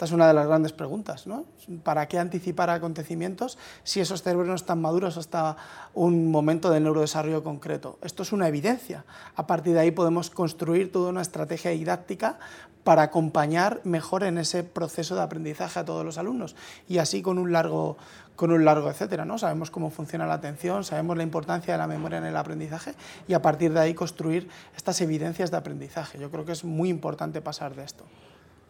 Esta 0.00 0.06
es 0.06 0.12
una 0.12 0.26
de 0.26 0.32
las 0.32 0.46
grandes 0.46 0.72
preguntas, 0.72 1.26
¿no? 1.26 1.44
¿Para 1.82 2.08
qué 2.08 2.18
anticipar 2.18 2.70
acontecimientos 2.70 3.58
si 3.84 4.00
esos 4.00 4.22
cerebros 4.22 4.48
no 4.48 4.54
están 4.54 4.80
maduros 4.80 5.18
hasta 5.18 5.58
un 5.92 6.30
momento 6.30 6.70
de 6.70 6.80
neurodesarrollo 6.80 7.44
concreto? 7.44 7.98
Esto 8.00 8.22
es 8.22 8.32
una 8.32 8.48
evidencia. 8.48 9.04
A 9.36 9.46
partir 9.46 9.74
de 9.74 9.80
ahí 9.80 9.90
podemos 9.90 10.30
construir 10.30 10.90
toda 10.90 11.10
una 11.10 11.20
estrategia 11.20 11.72
didáctica 11.72 12.38
para 12.82 13.02
acompañar 13.02 13.82
mejor 13.84 14.24
en 14.24 14.38
ese 14.38 14.64
proceso 14.64 15.16
de 15.16 15.20
aprendizaje 15.20 15.78
a 15.78 15.84
todos 15.84 16.02
los 16.02 16.16
alumnos 16.16 16.56
y 16.88 16.96
así 16.96 17.20
con 17.20 17.38
un 17.38 17.52
largo, 17.52 17.98
con 18.36 18.52
un 18.52 18.64
largo 18.64 18.88
etcétera. 18.88 19.26
¿no? 19.26 19.36
Sabemos 19.36 19.70
cómo 19.70 19.90
funciona 19.90 20.26
la 20.26 20.32
atención, 20.32 20.82
sabemos 20.82 21.18
la 21.18 21.24
importancia 21.24 21.74
de 21.74 21.78
la 21.78 21.86
memoria 21.86 22.16
en 22.16 22.24
el 22.24 22.36
aprendizaje 22.36 22.94
y 23.28 23.34
a 23.34 23.42
partir 23.42 23.74
de 23.74 23.80
ahí 23.80 23.92
construir 23.92 24.48
estas 24.74 25.00
evidencias 25.02 25.50
de 25.50 25.58
aprendizaje. 25.58 26.18
Yo 26.18 26.30
creo 26.30 26.46
que 26.46 26.52
es 26.52 26.64
muy 26.64 26.88
importante 26.88 27.42
pasar 27.42 27.74
de 27.74 27.84
esto. 27.84 28.04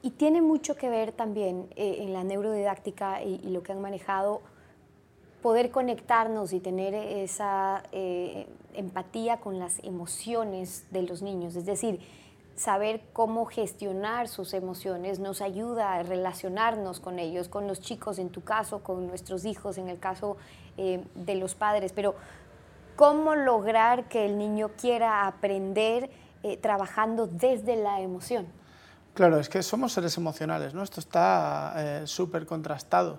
Y 0.02 0.10
tiene 0.12 0.40
mucho 0.40 0.76
que 0.76 0.88
ver 0.88 1.12
también 1.12 1.68
eh, 1.76 1.96
en 2.00 2.14
la 2.14 2.24
neurodidáctica 2.24 3.22
y, 3.22 3.38
lo 3.50 3.62
que 3.62 3.72
han 3.72 3.82
manejado, 3.82 4.40
poder 5.42 5.70
conectarnos 5.70 6.52
y 6.52 6.60
tener 6.60 6.94
esa 6.94 7.82
eh, 7.92 8.46
empatía 8.74 9.40
con 9.40 9.58
las 9.58 9.78
emociones 9.84 10.86
de 10.90 11.02
los 11.02 11.20
niños. 11.20 11.54
Es 11.54 11.66
decir, 11.66 12.00
saber 12.56 13.02
cómo 13.12 13.44
gestionar 13.44 14.28
sus 14.28 14.54
emociones 14.54 15.18
nos 15.18 15.42
ayuda 15.42 15.94
a 15.94 16.02
relacionarnos 16.02 16.98
con 16.98 17.18
ellos, 17.18 17.48
con 17.48 17.66
los 17.66 17.80
chicos 17.80 18.18
en 18.18 18.30
tu 18.30 18.42
caso, 18.42 18.82
con 18.82 19.06
nuestros 19.06 19.44
hijos 19.44 19.76
en 19.76 19.88
el 19.88 19.98
caso 19.98 20.38
eh, 20.78 21.04
de 21.14 21.34
los 21.34 21.54
padres. 21.54 21.92
Pero, 21.92 22.14
¿cómo 22.96 23.34
lograr 23.34 24.08
que 24.08 24.24
el 24.24 24.38
niño 24.38 24.70
quiera 24.80 25.26
aprender 25.26 26.10
trabajando 26.62 27.26
desde 27.26 27.76
la 27.76 28.00
emoción? 28.00 28.46
Claro, 29.14 29.38
es 29.38 29.48
que 29.48 29.62
somos 29.62 29.92
seres 29.92 30.16
emocionales, 30.16 30.72
¿no? 30.72 30.82
Esto 30.82 31.00
está 31.00 31.74
eh, 31.76 32.02
súper 32.06 32.46
contrastado. 32.46 33.18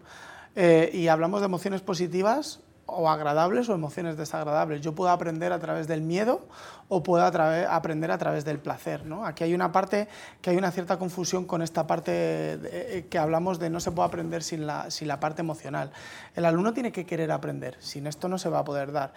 Eh, 0.55 0.89
y 0.93 1.07
hablamos 1.07 1.41
de 1.41 1.45
emociones 1.45 1.81
positivas 1.81 2.59
o 2.85 3.09
agradables 3.09 3.69
o 3.69 3.73
emociones 3.73 4.17
desagradables. 4.17 4.81
Yo 4.81 4.93
puedo 4.93 5.11
aprender 5.11 5.53
a 5.53 5.59
través 5.59 5.87
del 5.87 6.01
miedo 6.01 6.41
o 6.89 7.03
puedo 7.03 7.23
aprender 7.23 8.11
a 8.11 8.17
través 8.17 8.43
del 8.43 8.59
placer. 8.59 9.05
¿no? 9.05 9.25
Aquí 9.25 9.43
hay 9.43 9.53
una 9.53 9.71
parte 9.71 10.07
que 10.41 10.49
hay 10.49 10.57
una 10.57 10.71
cierta 10.71 10.97
confusión 10.99 11.45
con 11.45 11.61
esta 11.61 11.87
parte 11.87 12.11
eh, 12.13 13.07
que 13.09 13.17
hablamos 13.17 13.59
de 13.59 13.69
no 13.69 13.79
se 13.79 13.91
puede 13.91 14.07
aprender 14.07 14.43
sin 14.43 14.67
la, 14.67 14.91
sin 14.91 15.07
la 15.07 15.19
parte 15.19 15.41
emocional. 15.41 15.91
El 16.35 16.45
alumno 16.45 16.73
tiene 16.73 16.91
que 16.91 17.05
querer 17.05 17.31
aprender, 17.31 17.77
sin 17.79 18.07
esto 18.07 18.27
no 18.27 18.37
se 18.37 18.49
va 18.49 18.59
a 18.59 18.65
poder 18.65 18.91
dar. 18.91 19.13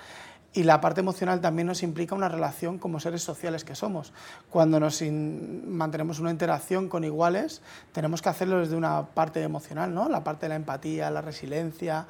Y 0.56 0.62
la 0.62 0.80
parte 0.80 1.00
emocional 1.00 1.40
también 1.40 1.66
nos 1.66 1.82
implica 1.82 2.14
una 2.14 2.28
relación 2.28 2.78
como 2.78 3.00
seres 3.00 3.22
sociales 3.22 3.64
que 3.64 3.74
somos. 3.74 4.12
Cuando 4.50 4.78
nos 4.78 5.02
mantenemos 5.02 6.20
una 6.20 6.30
interacción 6.30 6.88
con 6.88 7.02
iguales, 7.02 7.60
tenemos 7.92 8.22
que 8.22 8.28
hacerlo 8.28 8.60
desde 8.60 8.76
una 8.76 9.04
parte 9.04 9.42
emocional, 9.42 9.92
¿no? 9.92 10.08
la 10.08 10.22
parte 10.22 10.46
de 10.46 10.50
la 10.50 10.54
empatía, 10.54 11.10
la 11.10 11.22
resiliencia. 11.22 12.06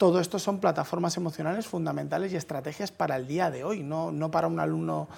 Todo 0.00 0.18
esto 0.18 0.38
son 0.38 0.60
plataformas 0.60 1.18
emocionales 1.18 1.66
fundamentales 1.66 2.32
y 2.32 2.36
estrategias 2.36 2.90
para 2.90 3.16
el 3.16 3.26
día 3.26 3.50
de 3.50 3.64
hoy, 3.64 3.82
no, 3.82 4.10
no 4.10 4.30
para 4.30 4.46
un 4.46 4.58
alumno 4.58 5.08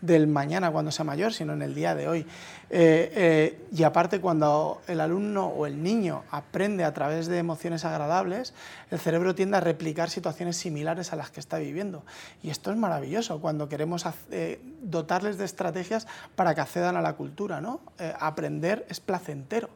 del 0.00 0.26
mañana 0.26 0.72
cuando 0.72 0.90
sea 0.90 1.04
mayor, 1.04 1.32
sino 1.32 1.52
en 1.52 1.62
el 1.62 1.76
día 1.76 1.94
de 1.94 2.08
hoy. 2.08 2.26
Eh, 2.68 3.12
eh, 3.14 3.60
y 3.70 3.84
aparte, 3.84 4.20
cuando 4.20 4.82
el 4.88 5.00
alumno 5.00 5.46
o 5.46 5.64
el 5.64 5.80
niño 5.80 6.24
aprende 6.32 6.82
a 6.82 6.92
través 6.92 7.28
de 7.28 7.38
emociones 7.38 7.84
agradables, 7.84 8.52
el 8.90 8.98
cerebro 8.98 9.36
tiende 9.36 9.58
a 9.58 9.60
replicar 9.60 10.10
situaciones 10.10 10.56
similares 10.56 11.12
a 11.12 11.16
las 11.16 11.30
que 11.30 11.38
está 11.38 11.58
viviendo. 11.58 12.02
Y 12.42 12.50
esto 12.50 12.72
es 12.72 12.76
maravilloso 12.76 13.40
cuando 13.40 13.68
queremos 13.68 14.04
eh, 14.32 14.60
dotarles 14.82 15.38
de 15.38 15.44
estrategias 15.44 16.08
para 16.34 16.56
que 16.56 16.62
accedan 16.62 16.96
a 16.96 17.00
la 17.00 17.12
cultura. 17.12 17.60
¿no? 17.60 17.78
aprender 18.18 18.86
es 18.88 18.98
placentero. 18.98 19.70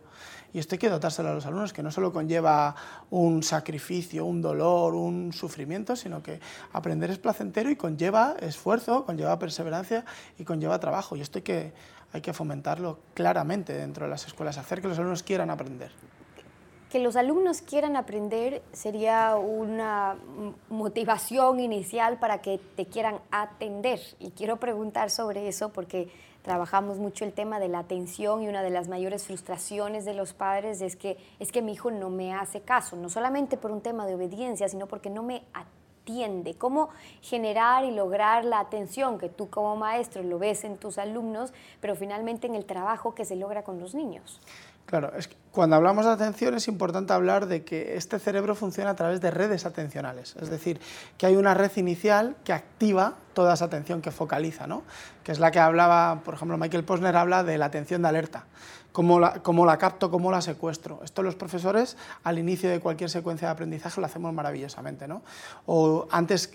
Y 0.57 0.59
esto 0.59 0.75
hay 0.75 0.79
que 0.79 0.89
dotárselo 0.89 1.29
a 1.29 1.35
los 1.35 1.45
alumnos, 1.45 1.75
que 1.75 1.83
no 1.83 1.91
solo 1.91 2.15
conlleva 2.15 2.75
un 3.11 3.43
sacrificio, 3.43 4.25
un 4.25 4.41
dolor, 4.41 4.95
un 4.95 5.35
sufrimiento, 5.35 5.95
sino 5.97 6.23
que 6.23 6.41
aprender 6.73 7.11
es 7.11 7.19
placentero 7.19 7.69
y 7.69 7.77
conlleva 7.77 8.37
esfuerzo, 8.41 9.05
conlleva 9.05 9.39
perseverancia 9.39 10.07
y 10.39 10.45
conlleva 10.45 10.81
trabajo. 10.81 11.15
Y 11.15 11.21
esto 11.21 11.41
hay 11.41 11.43
que, 11.43 11.75
hay 12.11 12.23
que 12.23 12.33
fomentarlo 12.33 13.01
claramente 13.13 13.75
dentro 13.75 14.07
de 14.07 14.11
las 14.11 14.27
escuelas, 14.27 14.57
hacer 14.57 14.81
que 14.81 14.89
los 14.89 14.99
alumnos 14.99 15.23
quieran 15.23 15.51
aprender. 15.51 15.91
Que 16.91 17.01
los 17.01 17.17
alumnos 17.17 17.63
quieran 17.63 17.97
aprender 17.97 18.63
sería 18.73 19.37
una 19.37 20.17
motivación 20.69 21.59
inicial 21.61 22.19
para 22.19 22.41
que 22.41 22.61
te 22.77 22.87
quieran 22.87 23.19
atender. 23.31 24.01
Y 24.21 24.31
quiero 24.31 24.59
preguntar 24.59 25.11
sobre 25.11 25.49
eso 25.49 25.73
porque 25.73 26.09
trabajamos 26.43 26.99
mucho 26.99 27.25
el 27.25 27.33
tema 27.33 27.59
de 27.59 27.67
la 27.67 27.81
atención 27.81 28.41
y 28.41 28.49
una 28.49 28.63
de 28.63 28.71
las 28.71 28.87
mayores 28.87 29.25
frustraciones 29.25 30.05
de 30.05 30.15
los 30.15 30.33
padres 30.33 30.81
es 30.81 30.95
que, 30.95 31.17
es 31.41 31.51
que 31.51 31.61
mi 31.61 31.73
hijo 31.73 31.91
no 31.91 32.09
me 32.09 32.35
hace 32.35 32.61
caso, 32.61 32.95
no 32.95 33.09
solamente 33.09 33.57
por 33.57 33.73
un 33.73 33.81
tema 33.81 34.07
de 34.07 34.15
obediencia, 34.15 34.69
sino 34.69 34.87
porque 34.87 35.11
no 35.11 35.25
me 35.25 35.43
atiende. 35.53 36.55
¿Cómo 36.55 36.91
generar 37.21 37.85
y 37.85 37.91
lograr 37.91 38.45
la 38.45 38.61
atención 38.61 39.19
que 39.19 39.29
tú 39.29 39.51
como 39.51 39.75
maestro 39.75 40.23
lo 40.23 40.39
ves 40.39 40.63
en 40.63 40.77
tus 40.77 40.99
alumnos, 40.99 41.53
pero 41.81 41.97
finalmente 41.97 42.47
en 42.47 42.55
el 42.55 42.65
trabajo 42.65 43.13
que 43.13 43.25
se 43.25 43.35
logra 43.35 43.65
con 43.65 43.81
los 43.81 43.97
niños? 43.97 44.41
Claro, 44.87 45.13
cuando 45.51 45.75
hablamos 45.75 46.05
de 46.05 46.13
atención 46.13 46.55
es 46.55 46.69
importante 46.69 47.13
hablar 47.13 47.47
de 47.47 47.65
que 47.65 47.97
este 47.97 48.21
cerebro 48.21 48.55
funciona 48.55 48.91
a 48.91 48.95
través 48.95 49.21
de 49.21 49.33
redes 49.33 49.67
atencionales, 49.67 50.37
es 50.41 50.49
decir, 50.49 50.81
que 51.19 51.27
hay 51.27 51.35
una 51.35 51.55
red 51.55 51.73
inicial 51.77 52.37
que 52.45 52.53
activa 52.53 53.15
toda 53.35 53.55
esa 53.55 53.65
atención, 53.65 54.01
que 54.01 54.13
focaliza, 54.13 54.67
¿no? 54.67 54.85
que 55.25 55.33
es 55.33 55.41
la 55.41 55.51
que 55.51 55.59
hablaba, 55.59 56.21
por 56.25 56.35
ejemplo, 56.35 56.57
Michael 56.57 56.85
Posner 56.85 57.17
habla 57.17 57.43
de 57.43 57.59
la 57.59 57.65
atención 57.65 58.03
de 58.03 58.09
alerta, 58.09 58.45
cómo 58.93 59.19
la, 59.19 59.43
cómo 59.43 59.67
la 59.67 59.77
capto, 59.77 60.11
cómo 60.11 60.31
la 60.31 60.41
secuestro. 60.41 61.01
Esto 61.03 61.23
los 61.23 61.35
profesores 61.35 61.97
al 62.23 62.39
inicio 62.39 62.71
de 62.71 62.79
cualquier 62.79 63.11
secuencia 63.11 63.49
de 63.49 63.53
aprendizaje 63.53 64.01
lo 64.01 64.07
hacemos 64.07 64.33
maravillosamente. 64.33 65.09
¿no? 65.09 65.23
O 65.67 66.07
antes 66.11 66.49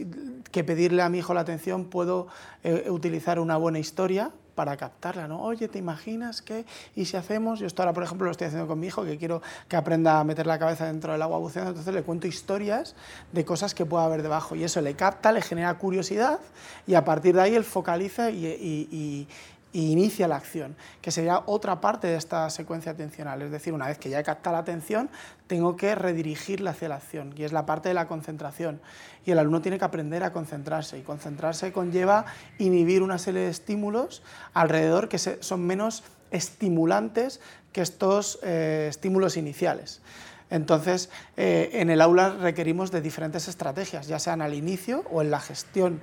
que 0.52 0.64
pedirle 0.64 1.02
a 1.02 1.10
mi 1.10 1.18
hijo 1.18 1.34
la 1.34 1.42
atención 1.42 1.86
puedo 1.86 2.28
eh, 2.64 2.90
utilizar 2.90 3.40
una 3.40 3.58
buena 3.58 3.80
historia 3.80 4.32
para 4.62 4.78
captarla, 4.78 5.28
¿no? 5.28 5.42
Oye, 5.42 5.68
¿te 5.68 5.80
imaginas 5.80 6.44
que? 6.44 6.66
¿Y 6.96 7.06
si 7.06 7.18
hacemos? 7.18 7.58
Yo 7.58 7.66
esto 7.66 7.82
ahora, 7.82 7.94
por 7.94 8.04
ejemplo, 8.04 8.26
lo 8.26 8.32
estoy 8.32 8.46
haciendo 8.46 8.68
con 8.68 8.80
mi 8.80 8.86
hijo, 8.86 9.04
que 9.04 9.18
quiero 9.18 9.42
que 9.68 9.76
aprenda 9.76 10.20
a 10.20 10.24
meter 10.24 10.46
la 10.46 10.60
cabeza 10.60 10.86
dentro 10.86 11.14
del 11.14 11.22
agua 11.24 11.40
buceando, 11.40 11.72
entonces 11.72 11.92
le 11.92 12.04
cuento 12.04 12.28
historias 12.28 12.94
de 13.32 13.44
cosas 13.44 13.74
que 13.74 13.88
pueda 13.88 14.06
haber 14.06 14.22
debajo 14.22 14.56
y 14.56 14.64
eso 14.64 14.80
le 14.82 14.94
capta, 14.94 15.32
le 15.32 15.42
genera 15.42 15.74
curiosidad 15.80 16.38
y 16.86 16.94
a 16.94 17.04
partir 17.04 17.34
de 17.34 17.42
ahí 17.42 17.56
él 17.56 17.64
focaliza 17.64 18.30
y, 18.30 18.46
y 18.46 19.28
inicia 19.74 20.28
la 20.28 20.36
acción, 20.36 20.76
que 21.02 21.12
sería 21.12 21.44
otra 21.46 21.80
parte 21.82 22.08
de 22.08 22.16
esta 22.16 22.50
secuencia 22.50 22.92
atencional. 22.92 23.42
Es 23.42 23.52
decir, 23.52 23.74
una 23.74 23.88
vez 23.88 23.98
que 23.98 24.10
ya 24.10 24.20
he 24.20 24.24
captado 24.24 24.56
la 24.56 24.62
atención, 24.62 25.10
tengo 25.48 25.76
que 25.76 25.96
redirigirla 25.96 26.72
hacia 26.72 26.90
la 26.90 26.96
acción, 26.96 27.34
y 27.38 27.44
es 27.44 27.52
la 27.52 27.66
parte 27.66 27.90
de 27.90 27.96
la 27.96 28.08
concentración. 28.08 28.82
Y 29.26 29.32
el 29.32 29.40
alumno 29.40 29.62
tiene 29.62 29.80
que 29.80 29.86
aprender 29.86 30.24
a 30.24 30.34
concentrarse, 30.34 30.98
y 30.98 31.02
concentrarse 31.02 31.72
conlleva 31.72 32.26
inhibir 32.58 33.04
una 33.04 33.18
serie 33.18 33.42
de 33.42 33.50
estímulos 33.50 34.24
alrededor 34.54 35.10
que 35.10 35.18
son 35.18 35.66
menos 35.66 36.04
estimulantes 36.32 37.40
que 37.72 37.82
estos 37.82 38.40
eh, 38.44 38.88
estímulos 38.90 39.38
iniciales. 39.38 40.02
Entonces, 40.50 41.10
eh, 41.38 41.70
en 41.74 41.90
el 41.90 42.02
aula 42.02 42.30
requerimos 42.30 42.92
de 42.92 43.02
diferentes 43.02 43.48
estrategias, 43.48 44.08
ya 44.08 44.20
sean 44.20 44.42
al 44.42 44.54
inicio 44.54 45.06
o 45.10 45.22
en 45.22 45.32
la 45.32 45.40
gestión 45.40 46.02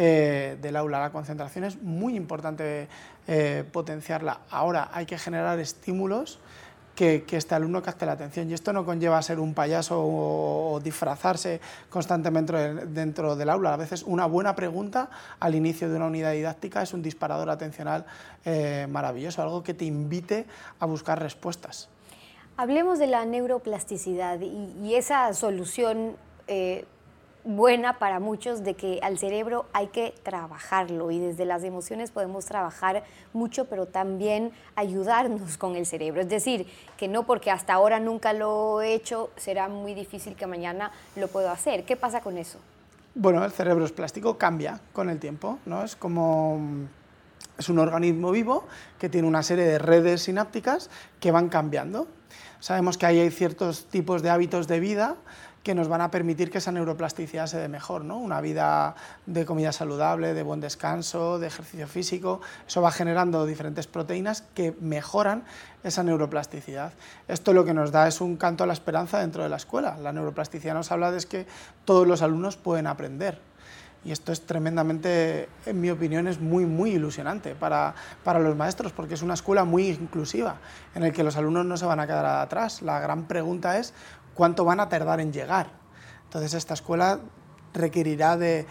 eh, 0.00 0.56
del 0.62 0.76
aula. 0.76 1.00
La 1.00 1.10
concentración 1.10 1.64
es 1.64 1.82
muy 1.82 2.14
importante 2.14 2.86
eh, 3.26 3.64
potenciarla. 3.72 4.42
Ahora 4.48 4.90
hay 4.92 5.06
que 5.06 5.18
generar 5.18 5.58
estímulos 5.58 6.38
que, 6.94 7.24
este 7.28 7.56
alumno 7.56 7.82
capte 7.82 8.06
la 8.06 8.12
atención. 8.12 8.48
Y 8.48 8.54
esto 8.54 8.72
no 8.72 8.84
conlleva 8.84 9.20
ser 9.22 9.40
un 9.40 9.54
payaso 9.54 10.00
o, 10.00 10.78
disfrazarse 10.78 11.60
constantemente 11.90 12.86
dentro, 12.86 13.34
del 13.34 13.50
aula. 13.50 13.74
A 13.74 13.76
veces 13.76 14.04
una 14.04 14.26
buena 14.26 14.54
pregunta 14.54 15.10
al 15.40 15.56
inicio 15.56 15.90
de 15.90 15.96
una 15.96 16.06
unidad 16.06 16.30
didáctica 16.30 16.80
es 16.80 16.94
un 16.94 17.02
disparador 17.02 17.50
atencional 17.50 18.06
eh, 18.44 18.86
maravilloso, 18.88 19.42
algo 19.42 19.64
que 19.64 19.74
te 19.74 19.84
invite 19.84 20.46
a 20.78 20.86
buscar 20.86 21.20
respuestas. 21.20 21.88
Hablemos 22.56 23.00
de 23.00 23.08
la 23.08 23.24
neuroplasticidad 23.24 24.38
y, 24.38 24.94
esa 24.94 25.34
solución 25.34 26.14
buena 27.48 27.98
para 27.98 28.20
muchos 28.20 28.62
de 28.62 28.74
que 28.74 29.00
al 29.02 29.18
cerebro 29.18 29.64
hay 29.72 29.86
que 29.86 30.12
trabajarlo 30.22 31.10
y 31.10 31.18
desde 31.18 31.46
las 31.46 31.64
emociones 31.64 32.10
podemos 32.10 32.44
trabajar 32.44 33.04
mucho, 33.32 33.64
pero 33.64 33.86
también 33.86 34.52
ayudarnos 34.76 35.56
con 35.56 35.74
el 35.74 35.86
cerebro. 35.86 36.20
Es 36.20 36.28
decir, 36.28 36.66
que 36.98 37.08
no 37.08 37.24
porque 37.24 37.50
hasta 37.50 37.72
ahora 37.72 38.00
nunca 38.00 38.34
lo 38.34 38.82
he 38.82 38.92
hecho, 38.92 39.30
será 39.36 39.68
muy 39.68 39.94
difícil 39.94 40.36
que 40.36 40.46
mañana 40.46 40.92
lo 41.16 41.28
puedo 41.28 41.50
hacer. 41.50 41.86
¿Qué 41.86 41.96
pasa 41.96 42.20
con 42.20 42.36
eso? 42.36 42.58
Bueno, 43.14 43.42
el 43.42 43.50
cerebro 43.50 43.86
es 43.86 43.92
plástico, 43.92 44.36
cambia 44.36 44.78
con 44.92 45.08
el 45.08 45.18
tiempo, 45.18 45.58
¿no? 45.64 45.82
Es 45.82 45.96
como 45.96 46.60
es 47.56 47.70
un 47.70 47.78
organismo 47.78 48.30
vivo 48.30 48.64
que 48.98 49.08
tiene 49.08 49.26
una 49.26 49.42
serie 49.42 49.64
de 49.64 49.78
redes 49.78 50.20
sinápticas 50.22 50.90
que 51.18 51.30
van 51.30 51.48
cambiando. 51.48 52.08
Sabemos 52.60 52.98
que 52.98 53.06
hay 53.06 53.30
ciertos 53.30 53.86
tipos 53.86 54.22
de 54.22 54.28
hábitos 54.30 54.68
de 54.68 54.80
vida 54.80 55.16
que 55.68 55.74
nos 55.74 55.88
van 55.88 56.00
a 56.00 56.10
permitir 56.10 56.50
que 56.50 56.56
esa 56.56 56.72
neuroplasticidad 56.72 57.46
se 57.46 57.58
dé 57.58 57.68
mejor, 57.68 58.02
¿no? 58.02 58.16
Una 58.16 58.40
vida 58.40 58.94
de 59.26 59.44
comida 59.44 59.70
saludable, 59.70 60.32
de 60.32 60.42
buen 60.42 60.60
descanso, 60.60 61.38
de 61.38 61.48
ejercicio 61.48 61.86
físico, 61.86 62.40
eso 62.66 62.80
va 62.80 62.90
generando 62.90 63.44
diferentes 63.44 63.86
proteínas 63.86 64.40
que 64.54 64.74
mejoran 64.80 65.44
esa 65.84 66.02
neuroplasticidad. 66.02 66.94
Esto 67.28 67.52
lo 67.52 67.66
que 67.66 67.74
nos 67.74 67.92
da 67.92 68.08
es 68.08 68.22
un 68.22 68.38
canto 68.38 68.64
a 68.64 68.66
la 68.66 68.72
esperanza 68.72 69.18
dentro 69.18 69.42
de 69.42 69.50
la 69.50 69.56
escuela. 69.56 69.98
La 69.98 70.10
neuroplasticidad 70.10 70.72
nos 70.72 70.90
habla 70.90 71.10
de 71.12 71.22
que 71.24 71.46
todos 71.84 72.06
los 72.06 72.22
alumnos 72.22 72.56
pueden 72.56 72.86
aprender. 72.86 73.38
Y 74.04 74.12
esto 74.12 74.32
es 74.32 74.46
tremendamente, 74.46 75.50
en 75.66 75.80
mi 75.80 75.90
opinión, 75.90 76.28
es 76.28 76.40
muy, 76.40 76.64
muy 76.64 76.92
ilusionante 76.92 77.54
para, 77.54 77.94
para 78.24 78.38
los 78.38 78.56
maestros, 78.56 78.92
porque 78.92 79.14
es 79.14 79.22
una 79.22 79.34
escuela 79.34 79.64
muy 79.64 79.88
inclusiva, 79.88 80.56
en 80.94 81.02
la 81.02 81.10
que 81.10 81.24
los 81.24 81.36
alumnos 81.36 81.66
no 81.66 81.76
se 81.76 81.84
van 81.84 82.00
a 82.00 82.06
quedar 82.06 82.24
atrás. 82.24 82.80
La 82.80 83.00
gran 83.00 83.24
pregunta 83.26 83.76
es 83.78 83.92
cuánto 84.38 84.64
van 84.64 84.78
a 84.78 84.88
tardar 84.88 85.18
en 85.18 85.32
llegar. 85.32 85.66
Entonces 86.22 86.54
esta 86.54 86.74
escuela 86.74 87.18
requerirá 87.74 88.36
de, 88.36 88.66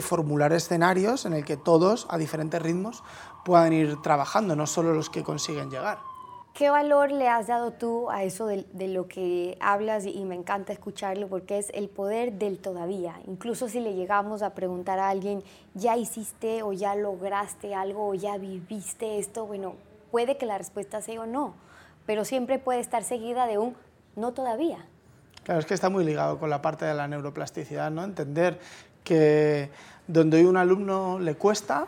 formular 0.00 0.52
escenarios 0.52 1.26
en 1.26 1.32
el 1.32 1.44
que 1.44 1.56
todos, 1.56 2.06
a 2.08 2.16
diferentes 2.16 2.62
ritmos, 2.62 3.02
puedan 3.44 3.72
ir 3.72 4.00
trabajando, 4.00 4.54
no 4.54 4.68
solo 4.68 4.94
los 4.94 5.10
que 5.10 5.24
consiguen 5.24 5.68
llegar. 5.68 5.98
¿Qué 6.54 6.70
valor 6.70 7.10
le 7.10 7.28
has 7.28 7.48
dado 7.48 7.72
tú 7.72 8.08
a 8.08 8.22
eso 8.22 8.46
de, 8.46 8.66
lo 8.86 9.08
que 9.08 9.58
hablas 9.60 10.06
y 10.06 10.24
me 10.24 10.36
encanta 10.36 10.72
escucharlo 10.72 11.26
porque 11.26 11.58
es 11.58 11.70
el 11.74 11.88
poder 11.88 12.34
del 12.34 12.58
todavía? 12.58 13.14
Incluso 13.26 13.68
si 13.68 13.80
le 13.80 13.94
llegamos 13.94 14.42
a 14.42 14.54
preguntar 14.54 15.00
a 15.00 15.08
alguien, 15.08 15.42
¿ya 15.74 15.96
hiciste 15.96 16.62
o 16.62 16.72
ya 16.72 16.94
lograste 16.94 17.74
algo 17.74 18.06
o 18.06 18.14
ya 18.14 18.36
viviste 18.36 19.18
esto? 19.18 19.44
Bueno, 19.44 19.74
puede 20.12 20.36
que 20.36 20.46
la 20.46 20.56
respuesta 20.56 21.02
sea 21.02 21.22
o 21.22 21.26
no 21.26 21.54
pero 22.06 22.24
siempre 22.24 22.58
puede 22.58 22.80
estar 22.80 23.04
seguida 23.04 23.46
de 23.46 23.58
un 23.58 23.76
no 24.16 24.32
todavía. 24.32 24.84
Claro, 25.44 25.60
es 25.60 25.66
que 25.66 25.74
está 25.74 25.88
muy 25.88 26.04
ligado 26.04 26.38
con 26.38 26.50
la 26.50 26.62
parte 26.62 26.84
de 26.84 26.94
la 26.94 27.08
neuroplasticidad, 27.08 27.90
¿no? 27.90 28.04
Entender 28.04 28.58
que 29.02 29.70
donde 30.06 30.46
un 30.46 30.56
alumno 30.56 31.18
le 31.18 31.34
cuesta, 31.34 31.86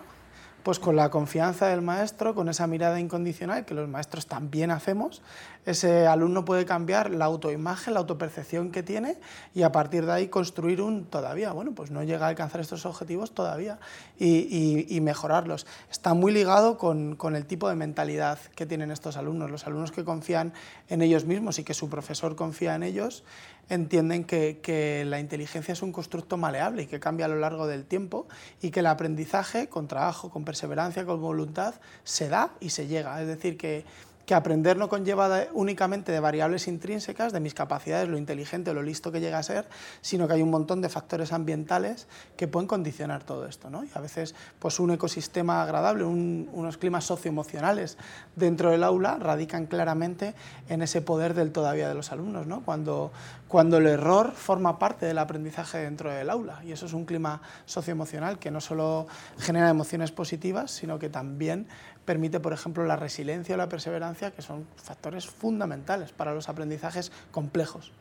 pues 0.65 0.79
con 0.79 0.97
la 0.97 1.11
confianza 1.11 1.67
del 1.67 1.83
maestro, 1.83 2.35
con 2.35 2.49
esa 2.49 2.67
mirada 2.67 2.99
incondicional 2.99 3.67
que 3.67 3.75
los 3.75 3.87
maestros 3.87 4.27
también 4.27 4.71
hacemos, 4.71 5.23
ese 5.67 6.07
alumno 6.07 6.45
puede 6.45 6.65
cambiar 6.65 7.11
la 7.11 7.27
autoimagen, 7.27 7.95
la 7.95 8.01
autopercepción 8.01 8.71
que 8.71 8.83
tiene 8.83 9.19
y 9.55 9.63
a 9.63 9.73
partir 9.73 10.07
de 10.07 10.13
ahí 10.13 10.29
construir 10.29 10.81
un 10.81 11.05
todavía, 11.05 11.53
bueno, 11.53 11.73
pues 11.73 11.91
no 11.91 12.03
llega 12.03 12.27
a 12.27 12.29
alcanzar 12.31 12.63
estos 12.63 12.87
objetivos 12.87 13.33
todavía 13.33 13.79
y, 14.19 14.99
mejorarlos. 15.03 15.67
Está 15.91 16.15
muy 16.15 16.33
ligado 16.33 16.79
con, 16.79 17.17
el 17.35 17.45
tipo 17.45 17.69
de 17.69 17.75
mentalidad 17.77 18.39
que 18.55 18.65
tienen 18.65 18.91
estos 18.91 19.19
alumnos. 19.19 19.51
Los 19.51 19.67
alumnos 19.67 19.93
que 19.93 20.03
confían 20.03 20.55
en 20.89 21.03
ellos 21.03 21.27
mismos 21.27 21.59
y 21.59 21.65
que 21.65 21.75
su 21.75 21.91
profesor 21.91 22.37
confía 22.37 22.75
en 22.75 22.83
ellos 22.83 23.23
entienden 23.69 24.25
que, 24.25 24.61
que, 24.63 25.05
la 25.05 25.21
inteligencia 25.21 25.73
es 25.73 25.83
un 25.83 25.93
constructo 25.93 26.37
maleable 26.37 26.83
y 26.83 26.87
que 26.87 27.01
cambia 27.01 27.27
a 27.27 27.29
lo 27.29 27.37
largo 27.37 27.67
del 27.67 27.85
tiempo 27.85 28.27
y 28.61 28.71
que 28.71 28.81
el 28.81 28.87
aprendizaje 28.87 29.69
con 29.69 29.89
trabajo, 29.89 30.31
con 30.31 30.45
perseverancia, 30.45 31.05
con 31.05 31.21
voluntad, 31.21 31.75
se 32.03 32.29
da 32.29 32.53
y 32.61 32.71
se 32.71 32.87
llega. 32.87 33.21
Es 33.21 33.29
decir, 33.29 33.57
que 33.57 33.85
que 34.27 34.35
aprender 34.35 34.77
no 34.77 34.89
conlleva 34.89 35.47
únicamente 35.53 36.13
de 36.13 36.21
variables 36.21 36.67
intrínsecas, 36.69 37.33
de 37.33 37.41
mis 37.41 37.55
capacidades, 37.55 38.09
lo 38.09 38.17
inteligente 38.17 38.71
o 38.71 38.75
lo 38.75 38.83
listo 38.83 39.13
que 39.13 39.21
llega 39.21 39.39
a 39.39 39.43
ser, 39.43 39.67
sino 40.01 40.27
que 40.27 40.35
hay 40.35 40.43
un 40.43 40.51
montón 40.51 40.81
de 40.81 40.89
factores 40.89 41.33
ambientales 41.33 42.07
que 42.37 42.49
pueden 42.49 42.67
condicionar 42.67 43.25
todo 43.25 43.47
esto. 43.47 43.71
¿no? 43.71 43.85
Y 43.85 43.91
a 43.95 44.01
veces 44.01 44.35
pues, 44.59 44.81
un 44.81 44.93
ecosistema 44.93 45.63
agradable, 45.63 46.05
unos 46.05 46.79
climas 46.79 47.05
socioemocionales 47.05 47.99
dentro 48.37 48.71
del 48.71 48.85
aula 48.85 49.17
radican 49.21 49.67
claramente 49.67 50.35
en 50.69 50.83
ese 50.83 51.03
poder 51.03 51.35
del 51.35 51.53
todavía 51.53 51.89
de 51.89 51.95
los 51.95 52.13
alumnos, 52.13 52.47
¿no? 52.47 52.63
cuando, 52.63 53.13
cuando 53.49 53.79
el 53.79 53.87
error 53.87 54.33
forma 54.33 54.79
parte 54.79 55.07
del 55.07 55.19
aprendizaje 55.19 55.79
dentro 55.79 56.11
del 56.11 56.31
aula. 56.31 56.61
Y 56.65 56.73
eso 56.73 56.87
es 56.87 56.93
un 56.93 57.05
clima 57.05 57.43
socioemocional 57.67 58.39
que 58.39 58.51
no 58.51 58.61
solo 58.61 59.07
genera 59.39 59.69
emociones 59.69 60.13
positivas, 60.13 60.71
sino 60.71 60.99
que 60.99 61.09
también 61.09 61.67
permite, 62.05 62.41
por 62.41 62.53
ejemplo, 62.53 62.85
la 62.85 62.97
resiliencia 62.97 63.55
o 63.55 63.59
la 63.59 63.69
perseverancia, 63.69 64.14
que 64.15 64.43
son 64.43 64.67
factores 64.77 65.27
fundamentales 65.27 66.13
para 66.13 66.35
los 66.35 66.49
aprendizajes 66.49 67.13
complejos. 67.31 67.93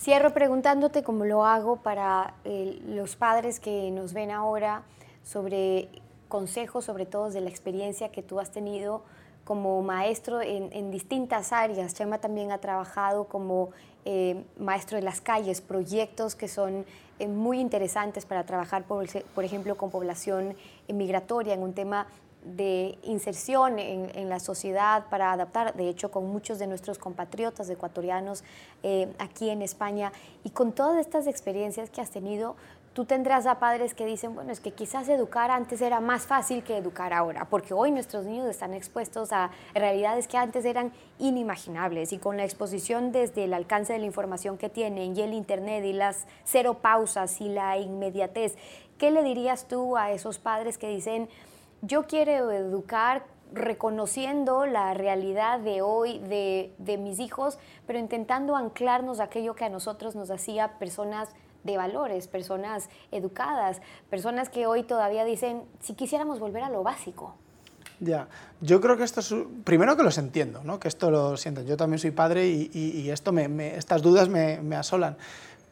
Cierro 0.00 0.32
preguntándote 0.34 1.04
cómo 1.04 1.24
lo 1.24 1.44
hago 1.44 1.76
para 1.76 2.34
eh, 2.44 2.82
los 2.86 3.14
padres 3.14 3.60
que 3.60 3.90
nos 3.92 4.12
ven 4.12 4.32
ahora 4.32 4.82
sobre 5.22 5.88
consejos, 6.28 6.84
sobre 6.84 7.06
todo 7.06 7.30
de 7.30 7.40
la 7.40 7.48
experiencia 7.48 8.10
que 8.10 8.22
tú 8.22 8.40
has 8.40 8.50
tenido 8.50 9.02
como 9.44 9.82
maestro 9.82 10.40
en, 10.40 10.90
distintas 10.90 11.52
áreas. 11.52 11.94
Chema 11.94 12.18
también 12.18 12.52
ha 12.52 12.58
trabajado 12.58 13.24
como 13.24 13.70
eh, 14.04 14.42
maestro 14.58 14.96
de 14.96 15.02
las 15.02 15.20
calles, 15.20 15.60
proyectos 15.60 16.34
que 16.34 16.48
son 16.48 16.84
eh, 17.18 17.28
muy 17.28 17.60
interesantes 17.60 18.24
para 18.24 18.44
trabajar, 18.44 18.84
por, 18.84 19.06
por 19.34 19.44
ejemplo, 19.44 19.76
con 19.76 19.90
población 19.90 20.56
migratoria 20.88 21.54
en 21.54 21.62
un 21.62 21.74
tema 21.74 22.06
de 22.44 22.98
inserción 23.02 23.78
en, 23.78 24.28
la 24.28 24.40
sociedad 24.40 25.04
para 25.10 25.32
adaptar, 25.32 25.74
de 25.74 25.88
hecho, 25.88 26.10
con 26.10 26.26
muchos 26.28 26.58
de 26.58 26.66
nuestros 26.66 26.98
compatriotas 26.98 27.68
ecuatorianos 27.70 28.44
eh, 28.82 29.12
aquí 29.18 29.50
en 29.50 29.62
España. 29.62 30.12
Y 30.44 30.50
con 30.50 30.72
todas 30.72 30.98
estas 30.98 31.26
experiencias 31.26 31.90
que 31.90 32.00
has 32.00 32.10
tenido, 32.10 32.56
tú 32.92 33.04
tendrás 33.04 33.46
a 33.46 33.58
padres 33.58 33.94
que 33.94 34.04
dicen, 34.04 34.34
bueno, 34.34 34.52
es 34.52 34.60
que 34.60 34.72
quizás 34.72 35.08
educar 35.08 35.50
antes 35.50 35.80
era 35.80 36.00
más 36.00 36.26
fácil 36.26 36.62
que 36.62 36.76
educar 36.76 37.12
ahora, 37.12 37.46
porque 37.48 37.74
hoy 37.74 37.90
nuestros 37.90 38.26
niños 38.26 38.46
están 38.46 38.74
expuestos 38.74 39.32
a 39.32 39.50
realidades 39.74 40.28
que 40.28 40.36
antes 40.36 40.64
eran 40.64 40.92
inimaginables 41.18 42.12
y 42.12 42.18
con 42.18 42.36
la 42.36 42.44
exposición 42.44 43.12
desde 43.12 43.44
el 43.44 43.54
alcance 43.54 43.92
de 43.92 43.98
la 43.98 44.06
información 44.06 44.58
que 44.58 44.68
tienen 44.68 45.16
y 45.16 45.22
el 45.22 45.32
Internet 45.32 45.84
y 45.84 45.92
las 45.92 46.26
cero 46.44 46.78
pausas 46.82 47.40
y 47.40 47.48
la 47.48 47.78
inmediatez, 47.78 48.56
¿qué 48.98 49.10
le 49.10 49.22
dirías 49.22 49.66
tú 49.68 49.96
a 49.96 50.10
esos 50.10 50.38
padres 50.38 50.76
que 50.76 50.88
dicen, 50.88 51.28
yo 51.82 52.06
quiero 52.06 52.50
educar 52.50 53.24
reconociendo 53.52 54.64
la 54.64 54.94
realidad 54.94 55.60
de 55.60 55.82
hoy 55.82 56.18
de, 56.20 56.72
de 56.78 56.96
mis 56.96 57.18
hijos, 57.18 57.58
pero 57.86 57.98
intentando 57.98 58.56
anclarnos 58.56 59.20
aquello 59.20 59.54
que 59.54 59.64
a 59.64 59.68
nosotros 59.68 60.16
nos 60.16 60.30
hacía 60.30 60.78
personas 60.78 61.28
de 61.64 61.76
valores, 61.76 62.28
personas 62.28 62.88
educadas, 63.10 63.82
personas 64.08 64.48
que 64.48 64.66
hoy 64.66 64.84
todavía 64.84 65.24
dicen, 65.24 65.64
si 65.80 65.94
quisiéramos 65.94 66.40
volver 66.40 66.62
a 66.62 66.70
lo 66.70 66.82
básico. 66.82 67.34
Ya, 68.00 68.26
yo 68.60 68.80
creo 68.80 68.96
que 68.96 69.04
esto 69.04 69.20
es, 69.20 69.32
primero 69.62 69.96
que 69.96 70.02
los 70.02 70.18
entiendo, 70.18 70.62
¿no? 70.64 70.80
que 70.80 70.88
esto 70.88 71.10
lo 71.10 71.36
siento, 71.36 71.62
yo 71.62 71.76
también 71.76 72.00
soy 72.00 72.10
padre 72.10 72.48
y, 72.48 73.10
esto 73.10 73.32
estas 73.38 74.02
dudas 74.02 74.28
me 74.28 74.74
asolan, 74.74 75.16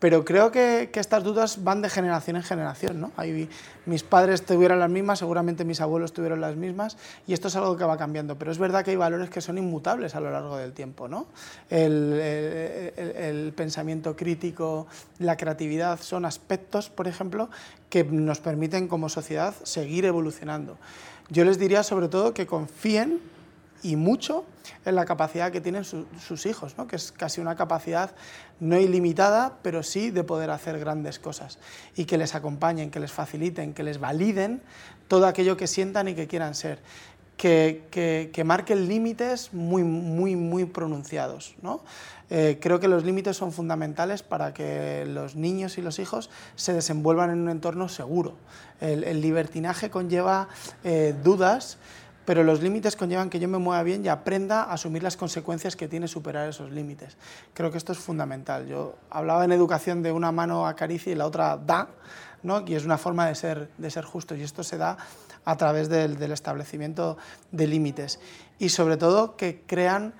pero 0.00 0.24
creo 0.24 0.50
que, 0.50 0.90
estas 0.94 1.22
dudas 1.22 1.62
van 1.62 1.82
de 1.82 1.90
generación 1.90 2.36
en 2.36 2.42
generación. 2.42 3.00
¿no? 3.00 3.12
mis 3.84 4.02
padres 4.02 4.42
tuvieron 4.42 4.78
las 4.78 4.88
mismas, 4.88 5.18
seguramente 5.18 5.64
mis 5.64 5.80
abuelos 5.80 6.14
tuvieron 6.14 6.40
las 6.40 6.56
mismas, 6.56 6.96
y 7.26 7.34
esto 7.34 7.48
es 7.48 7.56
algo 7.56 7.76
que 7.76 7.84
va 7.84 7.98
cambiando. 7.98 8.36
Pero 8.38 8.50
es 8.50 8.58
verdad 8.58 8.82
que 8.82 8.92
hay 8.92 8.96
valores 8.96 9.28
que 9.28 9.42
son 9.42 9.58
inmutables 9.58 10.14
a 10.14 10.20
lo 10.20 10.30
largo 10.30 10.56
del 10.56 10.72
tiempo. 10.72 11.06
¿no? 11.06 11.26
El, 11.68 13.52
pensamiento 13.54 14.16
crítico, 14.16 14.86
la 15.18 15.36
creatividad 15.36 16.00
son 16.00 16.24
aspectos, 16.24 16.88
por 16.88 17.06
ejemplo, 17.06 17.50
que 17.90 18.02
nos 18.04 18.40
permiten 18.40 18.88
como 18.88 19.10
sociedad 19.10 19.54
seguir 19.64 20.06
evolucionando. 20.06 20.78
Yo 21.28 21.44
les 21.44 21.58
diría 21.58 21.82
sobre 21.82 22.08
todo 22.08 22.32
que 22.32 22.46
confíen 22.46 23.20
y 23.82 23.96
mucho 23.96 24.44
en 24.84 24.94
la 24.94 25.04
capacidad 25.04 25.52
que 25.52 25.60
tienen 25.60 25.84
sus 25.84 26.46
hijos, 26.46 26.76
¿no? 26.78 26.86
que 26.86 26.96
es 26.96 27.12
casi 27.12 27.40
una 27.40 27.56
capacidad 27.56 28.12
no 28.60 28.78
ilimitada, 28.78 29.58
pero 29.62 29.82
sí 29.82 30.10
de 30.10 30.24
poder 30.24 30.50
hacer 30.50 30.78
grandes 30.78 31.18
cosas 31.18 31.58
y 31.96 32.04
que 32.04 32.18
les 32.18 32.34
acompañen, 32.34 32.90
que 32.90 33.00
les 33.00 33.12
faciliten, 33.12 33.74
que 33.74 33.82
les 33.82 33.98
validen 33.98 34.62
todo 35.08 35.26
aquello 35.26 35.56
que 35.56 35.66
sientan 35.66 36.08
y 36.08 36.14
que 36.14 36.26
quieran 36.26 36.54
ser. 36.54 36.78
Que, 37.36 37.84
que, 37.90 38.44
marquen 38.44 38.86
límites 38.86 39.54
muy, 39.54 39.82
muy, 39.82 40.36
muy 40.36 40.66
pronunciados. 40.66 41.54
Eh, 42.28 42.58
creo 42.60 42.80
que 42.80 42.86
los 42.86 43.02
límites 43.02 43.38
son 43.38 43.50
fundamentales 43.50 44.22
para 44.22 44.52
que 44.52 45.06
los 45.06 45.36
niños 45.36 45.78
y 45.78 45.82
los 45.82 45.98
hijos 45.98 46.28
se 46.54 46.74
desenvuelvan 46.74 47.30
en 47.30 47.40
un 47.40 47.48
entorno 47.48 47.88
seguro. 47.88 48.34
El, 48.80 49.22
libertinaje 49.22 49.88
conlleva 49.88 50.48
eh, 50.84 51.14
dudas 51.24 51.78
pero 52.24 52.44
los 52.44 52.62
límites 52.62 52.96
conllevan 52.96 53.30
que 53.30 53.40
yo 53.40 53.48
me 53.48 53.58
mueva 53.58 53.82
bien 53.82 54.04
y 54.04 54.08
aprenda 54.08 54.62
a 54.64 54.74
asumir 54.74 55.02
las 55.02 55.16
consecuencias 55.16 55.76
que 55.76 55.88
tiene 55.88 56.08
superar 56.08 56.48
esos 56.48 56.70
límites. 56.70 57.16
Creo 57.54 57.70
que 57.70 57.78
esto 57.78 57.92
es 57.92 57.98
fundamental. 57.98 58.66
Yo 58.66 58.96
hablaba 59.10 59.44
en 59.44 59.52
educación 59.52 60.02
de 60.02 60.12
una 60.12 60.32
mano 60.32 60.66
acaricia 60.66 61.12
y 61.12 61.16
la 61.16 61.26
otra 61.26 61.56
da, 61.56 61.88
¿no? 62.42 62.64
y 62.66 62.74
es 62.74 62.84
una 62.84 62.98
forma 62.98 63.26
de 63.26 63.34
ser, 63.34 63.70
de 63.78 63.90
ser 63.90 64.04
justo, 64.04 64.34
y 64.34 64.42
esto 64.42 64.62
se 64.62 64.76
da 64.76 64.96
a 65.44 65.56
través 65.56 65.88
del, 65.88 66.18
del 66.18 66.32
establecimiento 66.32 67.16
de 67.50 67.66
límites. 67.66 68.20
Y 68.58 68.68
sobre 68.68 68.96
todo 68.96 69.36
que 69.36 69.62
crean 69.66 70.14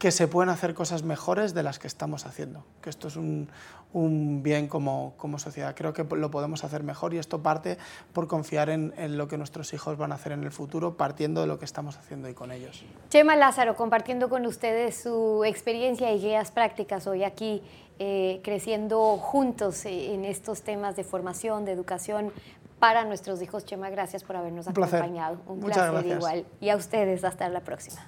que 0.00 0.10
se 0.12 0.26
pueden 0.28 0.48
hacer 0.48 0.72
cosas 0.72 1.02
mejores 1.02 1.52
de 1.52 1.62
las 1.62 1.78
que 1.78 1.86
estamos 1.86 2.24
haciendo, 2.24 2.64
que 2.80 2.88
esto 2.88 3.08
es 3.08 3.16
un, 3.16 3.50
un 3.92 4.42
bien 4.42 4.66
como, 4.66 5.12
como, 5.18 5.38
sociedad. 5.38 5.74
Creo 5.76 5.92
que 5.92 6.04
lo 6.04 6.30
podemos 6.30 6.64
hacer 6.64 6.82
mejor 6.82 7.12
y 7.12 7.18
esto 7.18 7.42
parte 7.42 7.76
por 8.14 8.26
confiar 8.26 8.70
en, 8.70 8.94
en, 8.96 9.18
lo 9.18 9.28
que 9.28 9.36
nuestros 9.36 9.74
hijos 9.74 9.98
van 9.98 10.12
a 10.12 10.14
hacer 10.14 10.32
en 10.32 10.42
el 10.42 10.52
futuro, 10.52 10.96
partiendo 10.96 11.42
de 11.42 11.46
lo 11.46 11.58
que 11.58 11.66
estamos 11.66 11.98
haciendo 11.98 12.28
hoy 12.28 12.34
con 12.34 12.50
ellos. 12.50 12.82
Chema 13.10 13.36
Lázaro, 13.36 13.76
compartiendo 13.76 14.30
con 14.30 14.46
ustedes 14.46 15.02
su 15.02 15.44
experiencia 15.44 16.10
y 16.14 16.18
guías 16.18 16.50
prácticas 16.50 17.06
hoy 17.06 17.22
aquí, 17.22 17.62
eh, 17.98 18.40
creciendo 18.42 19.18
juntos 19.18 19.84
en 19.84 20.24
estos 20.24 20.62
temas 20.62 20.96
de 20.96 21.04
formación, 21.04 21.66
de 21.66 21.72
educación 21.72 22.32
para 22.78 23.04
nuestros 23.04 23.42
hijos. 23.42 23.66
Chema, 23.66 23.90
gracias 23.90 24.24
por 24.24 24.36
habernos 24.36 24.66
un 24.66 24.72
acompañado. 24.72 25.36
Un 25.46 25.60
Muchas 25.60 25.90
placer 25.90 26.16
igual. 26.16 26.46
Y 26.58 26.70
a 26.70 26.76
ustedes, 26.76 27.22
hasta 27.22 27.50
la 27.50 27.60
próxima. 27.60 28.00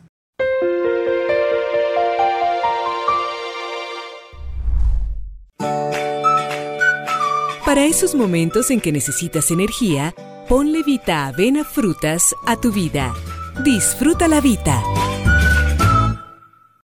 Para 7.73 7.87
esos 7.87 8.15
momentos 8.15 8.71
en 8.71 8.83
que 8.83 8.93
necesitas 8.93 9.51
energía, 9.51 10.15
ponle 10.47 10.83
Vita 10.83 11.27
Avena 11.29 11.65
Frutas 11.65 12.35
a 12.45 12.61
tu 12.61 12.71
vida. 12.71 13.15
Disfruta 13.65 14.29
la 14.29 14.43
vida. 14.43 14.85